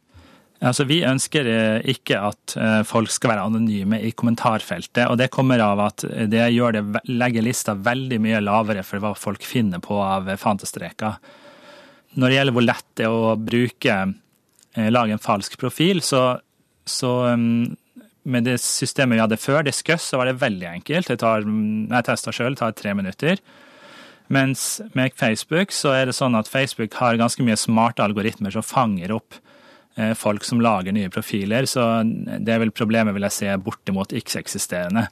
Altså, 0.63 0.85
vi 0.87 1.01
ønsker 1.03 1.47
eh, 1.49 1.85
ikke 1.91 2.19
at 2.23 2.53
eh, 2.55 2.81
folk 2.87 3.11
skal 3.11 3.33
være 3.33 3.47
anonyme 3.49 3.99
i 3.99 4.13
kommentarfeltet. 4.15 5.09
og 5.09 5.17
Det 5.19 5.31
kommer 5.33 5.59
av 5.59 5.81
at 5.83 6.05
det 6.31 6.45
det, 6.55 6.83
legger 7.11 7.43
lista 7.43 7.75
veldig 7.75 8.19
mye 8.23 8.39
lavere 8.43 8.85
for 8.87 9.03
hva 9.03 9.11
folk 9.19 9.43
finner 9.43 9.83
på 9.83 9.99
av 9.99 10.31
fantestreker. 10.39 11.19
Når 12.15 12.29
det 12.29 12.37
gjelder 12.37 12.55
hvor 12.55 12.67
lett 12.67 12.89
det 12.95 13.09
er 13.09 13.17
å 13.17 13.35
bruke, 13.35 13.97
eh, 14.77 14.89
lage 14.93 15.17
en 15.17 15.25
falsk 15.25 15.59
profil, 15.59 15.99
så, 16.05 16.39
så 16.87 17.11
med 17.35 18.47
det 18.47 18.59
systemet 18.63 19.17
vi 19.17 19.23
hadde 19.25 19.41
før, 19.41 19.65
Discuss, 19.67 20.07
så 20.13 20.21
var 20.21 20.31
det 20.31 20.39
veldig 20.39 20.69
enkelt. 20.77 21.11
Jeg, 21.11 21.19
tar, 21.19 21.43
jeg 21.43 22.07
testa 22.07 22.31
sjøl, 22.31 22.55
tar 22.55 22.71
tre 22.77 22.95
minutter. 22.95 23.41
Mens 24.31 24.79
med 24.95 25.11
Facebook 25.19 25.75
så 25.75 25.91
er 25.91 26.07
det 26.07 26.15
sånn 26.15 26.39
at 26.39 26.47
Facebook 26.47 26.95
har 27.01 27.19
ganske 27.19 27.43
mye 27.43 27.59
smarte 27.59 28.05
algoritmer 28.05 28.55
som 28.55 28.63
fanger 28.63 29.11
opp 29.11 29.35
Eh, 29.35 29.52
folk 30.17 30.45
som 30.47 30.61
lager 30.63 30.95
nye 30.95 31.11
profiler, 31.13 31.67
så 31.69 32.01
det 32.03 32.49
er 32.49 32.61
vel 32.63 32.73
problemet 32.73 33.13
vil 33.13 33.27
jeg 33.27 33.35
se 33.35 33.55
bortimot 33.61 34.15
ikke-eksisterende. 34.17 35.07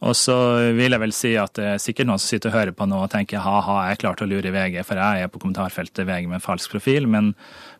Og 0.00 0.16
så 0.16 0.34
vil 0.76 0.94
jeg 0.94 1.02
vel 1.02 1.12
si 1.12 1.34
at 1.36 1.52
det 1.58 1.66
er 1.74 1.82
sikkert 1.82 2.08
noen 2.08 2.20
som 2.20 2.32
sitter 2.32 2.48
og 2.48 2.56
hører 2.56 2.76
på 2.76 2.86
nå 2.88 3.02
og 3.04 3.10
tenker 3.12 3.42
ha-ha, 3.44 3.82
jeg 3.90 4.00
klarte 4.00 4.24
å 4.24 4.30
lure 4.30 4.52
VG, 4.54 4.78
for 4.88 5.00
jeg 5.00 5.26
er 5.26 5.32
på 5.32 5.42
kommentarfeltet 5.42 6.08
VG 6.08 6.28
med 6.30 6.44
falsk 6.44 6.72
profil, 6.72 7.08
men, 7.10 7.34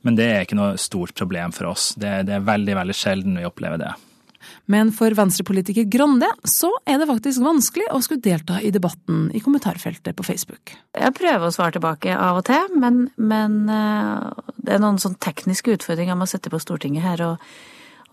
men 0.04 0.18
det 0.18 0.28
er 0.28 0.44
ikke 0.44 0.58
noe 0.60 0.76
stort 0.80 1.14
problem 1.16 1.54
for 1.56 1.72
oss. 1.72 1.94
Det, 1.96 2.12
det 2.28 2.36
er 2.36 2.44
veldig, 2.44 2.76
veldig 2.82 2.96
sjelden 2.96 3.40
vi 3.40 3.48
opplever 3.48 3.80
det. 3.80 3.94
Men 4.70 4.92
for 4.94 5.14
venstrepolitiker 5.16 5.88
Grande 5.90 6.28
så 6.48 6.70
er 6.86 7.00
det 7.00 7.08
faktisk 7.10 7.42
vanskelig 7.42 7.88
å 7.90 8.00
skulle 8.04 8.22
delta 8.22 8.60
i 8.62 8.72
debatten 8.74 9.28
i 9.34 9.42
kommentarfeltet 9.42 10.16
på 10.16 10.26
Facebook. 10.26 10.74
Jeg 10.94 11.16
prøver 11.16 11.48
å 11.48 11.54
svare 11.54 11.74
tilbake 11.74 12.14
av 12.14 12.38
og 12.42 12.46
til, 12.46 12.76
men, 12.78 13.08
men 13.16 13.64
eh, 13.72 14.52
det 14.60 14.76
er 14.76 14.84
noen 14.84 15.00
sånn 15.02 15.18
tekniske 15.22 15.74
utfordringer 15.78 16.18
med 16.18 16.28
å 16.28 16.32
sette 16.34 16.52
på 16.52 16.62
Stortinget 16.62 17.06
her. 17.06 17.24
Og, 17.26 17.50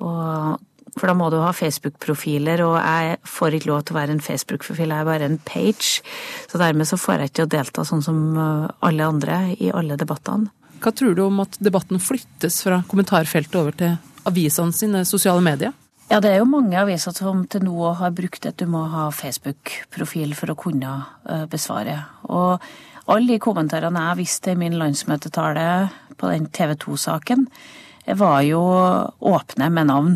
og, 0.01 0.65
for 0.97 1.11
da 1.11 1.15
må 1.17 1.29
du 1.29 1.37
ha 1.43 1.53
Facebook-profiler, 1.53 2.63
og 2.65 2.77
jeg 2.79 3.17
får 3.29 3.57
ikke 3.57 3.71
lov 3.71 3.85
til 3.85 3.95
å 3.95 3.99
være 3.99 4.17
en 4.17 4.23
Facebook-profil, 4.23 4.93
jeg 4.93 5.05
er 5.05 5.09
bare 5.11 5.29
en 5.29 5.39
page. 5.45 6.01
Så 6.49 6.61
dermed 6.61 6.89
så 6.89 6.97
får 7.01 7.21
jeg 7.21 7.33
ikke 7.33 7.45
å 7.45 7.55
delta 7.57 7.85
sånn 7.85 8.05
som 8.05 8.21
eh, 8.33 8.69
alle 8.87 9.11
andre 9.13 9.41
i 9.57 9.69
alle 9.73 9.99
debattene. 9.99 10.49
Hva 10.81 10.93
tror 10.93 11.15
du 11.17 11.23
om 11.25 11.41
at 11.41 11.57
debatten 11.61 12.01
flyttes 12.01 12.61
fra 12.65 12.83
kommentarfeltet 12.89 13.55
over 13.57 13.73
til 13.77 13.97
avisene 14.29 14.75
sine 14.75 15.05
sosiale 15.09 15.41
medier? 15.41 15.73
Ja, 16.07 16.21
det 16.23 16.29
er 16.31 16.37
jo 16.39 16.47
mange 16.47 16.77
aviser 16.79 17.11
som 17.11 17.41
til 17.51 17.65
nå 17.67 17.89
har 17.99 18.13
brukt 18.15 18.45
at 18.47 18.55
du 18.61 18.67
må 18.71 18.85
ha 18.93 19.09
Facebook-profil 19.11 20.31
for 20.39 20.53
å 20.53 20.59
kunne 20.59 20.91
eh, 21.27 21.43
besvare. 21.51 21.97
Og 22.31 22.63
alle 23.11 23.33
de 23.33 23.41
kommentarene 23.43 24.05
jeg 24.05 24.19
visste 24.21 24.53
i 24.53 24.59
min 24.59 24.77
landsmøtetale 24.79 25.65
på 26.15 26.29
den 26.31 26.47
TV 26.55 26.77
2-saken, 26.79 27.43
var 28.15 28.39
jo 28.47 28.61
åpne 29.19 29.67
med 29.75 29.89
navn. 29.89 30.15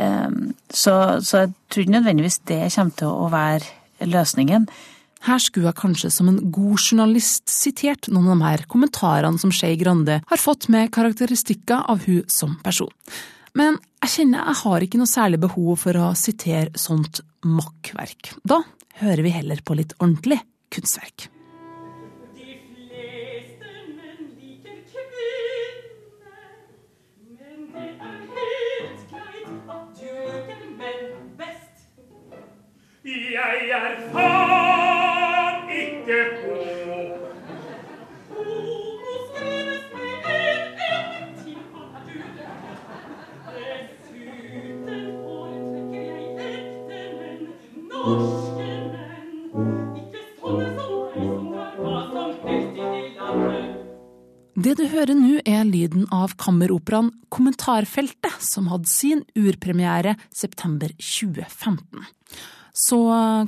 Ehm, 0.00 0.54
så, 0.72 1.20
så 1.20 1.44
jeg 1.44 1.52
tror 1.68 1.92
nødvendigvis 1.92 2.40
det 2.48 2.62
kommer 2.72 2.96
til 2.96 3.12
å 3.12 3.28
være 3.32 4.08
løsningen. 4.08 4.64
Her 5.28 5.38
skulle 5.38 5.68
jeg 5.68 5.78
kanskje 5.78 6.10
som 6.10 6.32
en 6.32 6.40
god 6.50 6.80
journalist 6.80 7.52
sitert 7.52 8.08
noen 8.08 8.32
av 8.32 8.40
de 8.40 8.48
her 8.48 8.64
kommentarene 8.72 9.38
som 9.38 9.52
Skei 9.54 9.76
Grande 9.78 10.22
har 10.32 10.40
fått 10.40 10.70
med 10.72 10.90
karakteristikker 10.96 11.84
av 11.92 12.08
hun 12.08 12.24
som 12.32 12.56
person. 12.64 12.90
Men 13.58 13.76
jeg 14.02 14.12
kjenner 14.14 14.48
jeg 14.48 14.60
har 14.62 14.84
ikke 14.86 15.00
noe 15.00 15.10
særlig 15.10 15.42
behov 15.42 15.74
for 15.84 15.98
å 16.00 16.12
sitere 16.18 16.72
sånt 16.80 17.20
makkverk. 17.44 18.32
Da 18.48 18.62
hører 19.02 19.24
vi 19.26 19.34
heller 19.34 19.60
på 19.64 19.76
litt 19.78 19.94
ordentlig 20.00 20.40
kunstverk. 20.72 21.28
Jeg 33.02 33.68
er 33.74 33.96
far, 34.12 34.61
Det 54.62 54.76
du 54.78 54.82
hører 54.92 55.16
nå 55.18 55.40
er 55.48 55.64
lyden 55.66 56.04
av 56.14 56.36
kammeroperaen 56.38 57.08
Kommentarfeltet, 57.32 58.36
som 58.44 58.68
hadde 58.70 58.90
sin 58.90 59.24
urpremiere 59.34 60.14
september 60.30 60.92
2015. 61.00 62.04
Så 62.76 63.00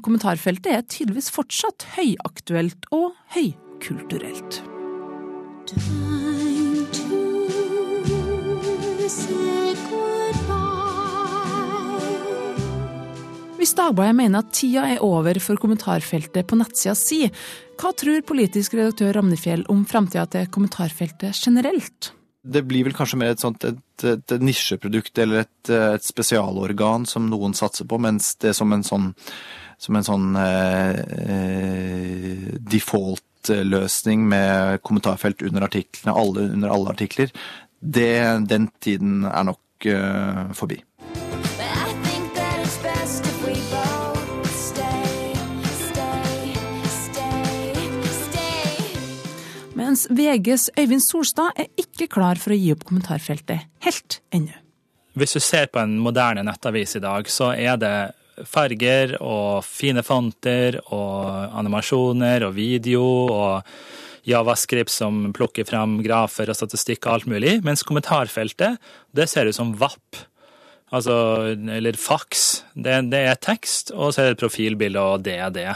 kommentarfeltet 0.03 0.73
er 0.73 0.83
tydeligvis 0.89 1.31
fortsatt 1.37 1.87
høyaktuelt 1.95 2.91
og 2.97 3.13
høykulturelt. 3.37 4.61
Time 5.71 6.14
Hvis 13.65 13.79
Dagbladet 13.79 14.13
mener 14.19 14.43
at 14.43 14.51
tida 14.53 14.83
er 14.93 14.99
over 15.01 15.39
for 15.41 15.57
kommentarfeltet 15.57 16.45
på 16.45 16.57
nettsida 16.61 16.93
si, 17.01 17.23
hva 17.81 17.95
tror 17.97 18.21
politisk 18.29 18.75
redaktør 18.77 19.15
Ramnefjell 19.17 19.63
om 19.73 19.87
framtida 19.89 20.27
til 20.35 20.51
kommentarfeltet 20.53 21.33
generelt? 21.33 22.11
Det 22.45 22.61
blir 22.69 22.85
vel 22.85 22.93
kanskje 22.93 23.23
mer 23.23 23.33
et, 23.33 23.41
sånt, 23.41 23.65
et, 23.65 24.05
et, 24.05 24.37
nisjeprodukt 24.45 25.17
eller 25.25 25.47
et, 25.47 25.73
et, 25.73 26.05
spesialorgan 26.05 27.09
som 27.09 27.33
noen 27.33 27.57
satser 27.57 27.89
på, 27.89 27.97
mens 28.05 28.35
det 28.45 28.53
som 28.53 28.77
en 28.77 28.85
sånn, 28.85 29.15
som 29.81 29.97
en 29.97 30.09
sånn 30.13 30.29
eh, 30.45 31.01
eh 31.25 32.55
default-løsning 32.75 34.29
med 34.29 34.85
kommentarfelt 34.85 35.41
under 35.49 35.71
artiklene, 35.71 36.13
alle 36.13 36.51
under 36.53 36.77
alle 36.77 36.93
artikler, 36.93 37.33
det, 37.81 38.13
den 38.45 38.69
tiden 38.85 39.23
er 39.25 39.55
nok 39.55 39.89
eh, 39.89 40.51
forbi. 40.53 40.85
Mens 49.95 50.09
VGs 50.11 50.73
Øyvind 50.75 51.03
Solstad 51.05 51.55
er 51.55 51.69
ikke 51.79 52.09
klar 52.11 52.39
for 52.43 52.51
å 52.51 52.59
gi 52.59 52.73
opp 52.75 52.83
kommentarfeltet 52.89 53.69
helt 53.87 54.17
ennå. 54.35 54.57
Hvis 55.15 55.37
du 55.37 55.41
ser 55.45 55.69
på 55.71 55.79
en 55.79 56.01
moderne 56.03 56.43
nettavis 56.43 56.97
i 56.99 57.03
dag, 57.05 57.31
så 57.31 57.53
er 57.55 57.79
det 57.79 57.95
farger 58.51 59.15
og 59.23 59.63
fine 59.63 60.03
fonter 60.03 60.81
og 60.89 61.55
animasjoner 61.61 62.49
og 62.49 62.57
video 62.57 63.05
og 63.29 63.71
Javascript 64.27 64.91
som 64.91 65.29
plukker 65.37 65.69
fram 65.69 66.01
grafer 66.03 66.51
og 66.51 66.59
statistikk 66.59 67.07
og 67.07 67.13
alt 67.15 67.31
mulig, 67.31 67.61
mens 67.63 67.87
kommentarfeltet, 67.87 68.83
det 69.15 69.31
ser 69.31 69.47
ut 69.47 69.55
som 69.55 69.77
VAP. 69.79 70.25
Altså, 70.91 71.15
eller 71.55 71.95
faks. 71.95 72.65
Det, 72.75 72.99
det 73.15 73.23
er 73.29 73.39
tekst, 73.39 73.95
og 73.95 74.11
så 74.11 74.25
er 74.25 74.33
det 74.33 74.43
profilbilde, 74.43 74.99
og 74.99 75.23
det 75.27 75.39
er 75.39 75.55
det. 75.55 75.73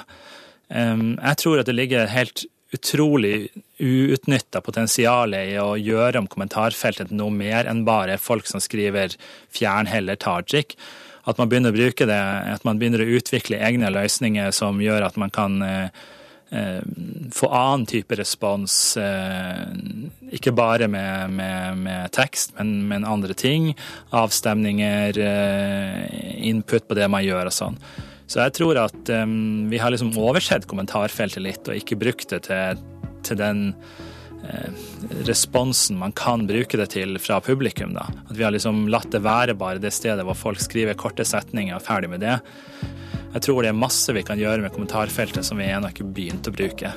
Jeg 0.73 1.39
tror 1.45 1.61
at 1.63 1.71
det 1.71 1.79
ligger 1.79 2.11
helt 2.11 2.49
utrolig 2.73 3.49
uutnytta 3.81 4.61
potensialet 4.61 5.55
i 5.55 5.59
å 5.61 5.73
gjøre 5.81 6.21
om 6.21 6.29
kommentarfeltet 6.29 7.13
noe 7.17 7.33
mer 7.33 7.69
enn 7.71 7.85
bare 7.89 8.19
folk 8.21 8.47
som 8.47 8.61
skriver 8.61 9.17
'fjern 9.53 9.89
heller 9.89 10.17
tajik'. 10.17 10.77
At 11.25 11.39
man 11.39 11.49
begynner 11.49 11.73
å 11.73 11.77
bruke 11.77 12.07
det, 12.07 12.21
at 12.55 12.65
man 12.65 12.79
begynner 12.79 13.05
å 13.05 13.19
utvikle 13.19 13.61
egne 13.61 13.91
løsninger 13.93 14.51
som 14.51 14.81
gjør 14.81 15.07
at 15.07 15.17
man 15.17 15.31
kan 15.31 15.63
eh, 15.63 15.89
eh 16.51 16.81
få 17.33 17.49
annen 17.53 17.87
type 17.87 18.17
respons, 18.17 18.97
eh, 18.97 19.69
ikke 20.33 20.53
bare 20.53 20.89
med, 20.89 21.31
med, 21.31 21.77
med 21.77 22.13
tekst, 22.13 22.55
men 22.57 22.89
med 22.89 23.05
andre 23.05 23.35
ting. 23.35 23.75
Avstemninger, 24.11 25.19
eh, 25.19 26.47
input 26.49 26.89
på 26.89 26.95
det 26.95 27.09
man 27.09 27.25
gjør 27.25 27.47
og 27.47 27.53
sånn. 27.53 27.77
Så 28.29 28.43
jeg 28.43 28.55
tror 28.59 28.79
at 28.83 29.11
um, 29.15 29.69
vi 29.73 29.81
har 29.81 29.93
liksom 29.93 30.13
oversett 30.21 30.69
kommentarfeltet 30.69 31.43
litt, 31.45 31.65
og 31.69 31.81
ikke 31.81 31.99
brukt 32.01 32.29
det 32.35 32.43
til, 32.49 32.83
til 33.25 33.41
den 33.41 33.63
uh, 34.45 34.69
responsen 35.29 35.97
man 36.01 36.13
kan 36.17 36.45
bruke 36.49 36.81
det 36.81 36.91
til 36.93 37.17
fra 37.25 37.41
publikum. 37.45 37.97
Da. 37.97 38.05
At 38.29 38.37
vi 38.37 38.45
har 38.45 38.53
liksom 38.53 38.85
latt 38.93 39.09
det 39.15 39.25
være 39.25 39.57
bare 39.59 39.81
det 39.83 39.95
stedet 39.97 40.27
hvor 40.29 40.37
folk 40.37 40.61
skriver 40.61 40.99
korte 41.01 41.25
setninger 41.25 41.79
og 41.79 41.85
ferdig 41.87 42.13
med 42.13 42.25
det. 42.27 42.37
Jeg 43.33 43.45
tror 43.45 43.65
det 43.65 43.73
er 43.73 43.81
masse 43.81 44.13
vi 44.13 44.25
kan 44.25 44.41
gjøre 44.41 44.65
med 44.65 44.77
kommentarfeltet 44.77 45.45
som 45.45 45.61
vi 45.61 45.69
ennå 45.73 45.93
ikke 45.93 46.13
begynt 46.13 46.49
å 46.49 46.55
bruke. 46.55 46.93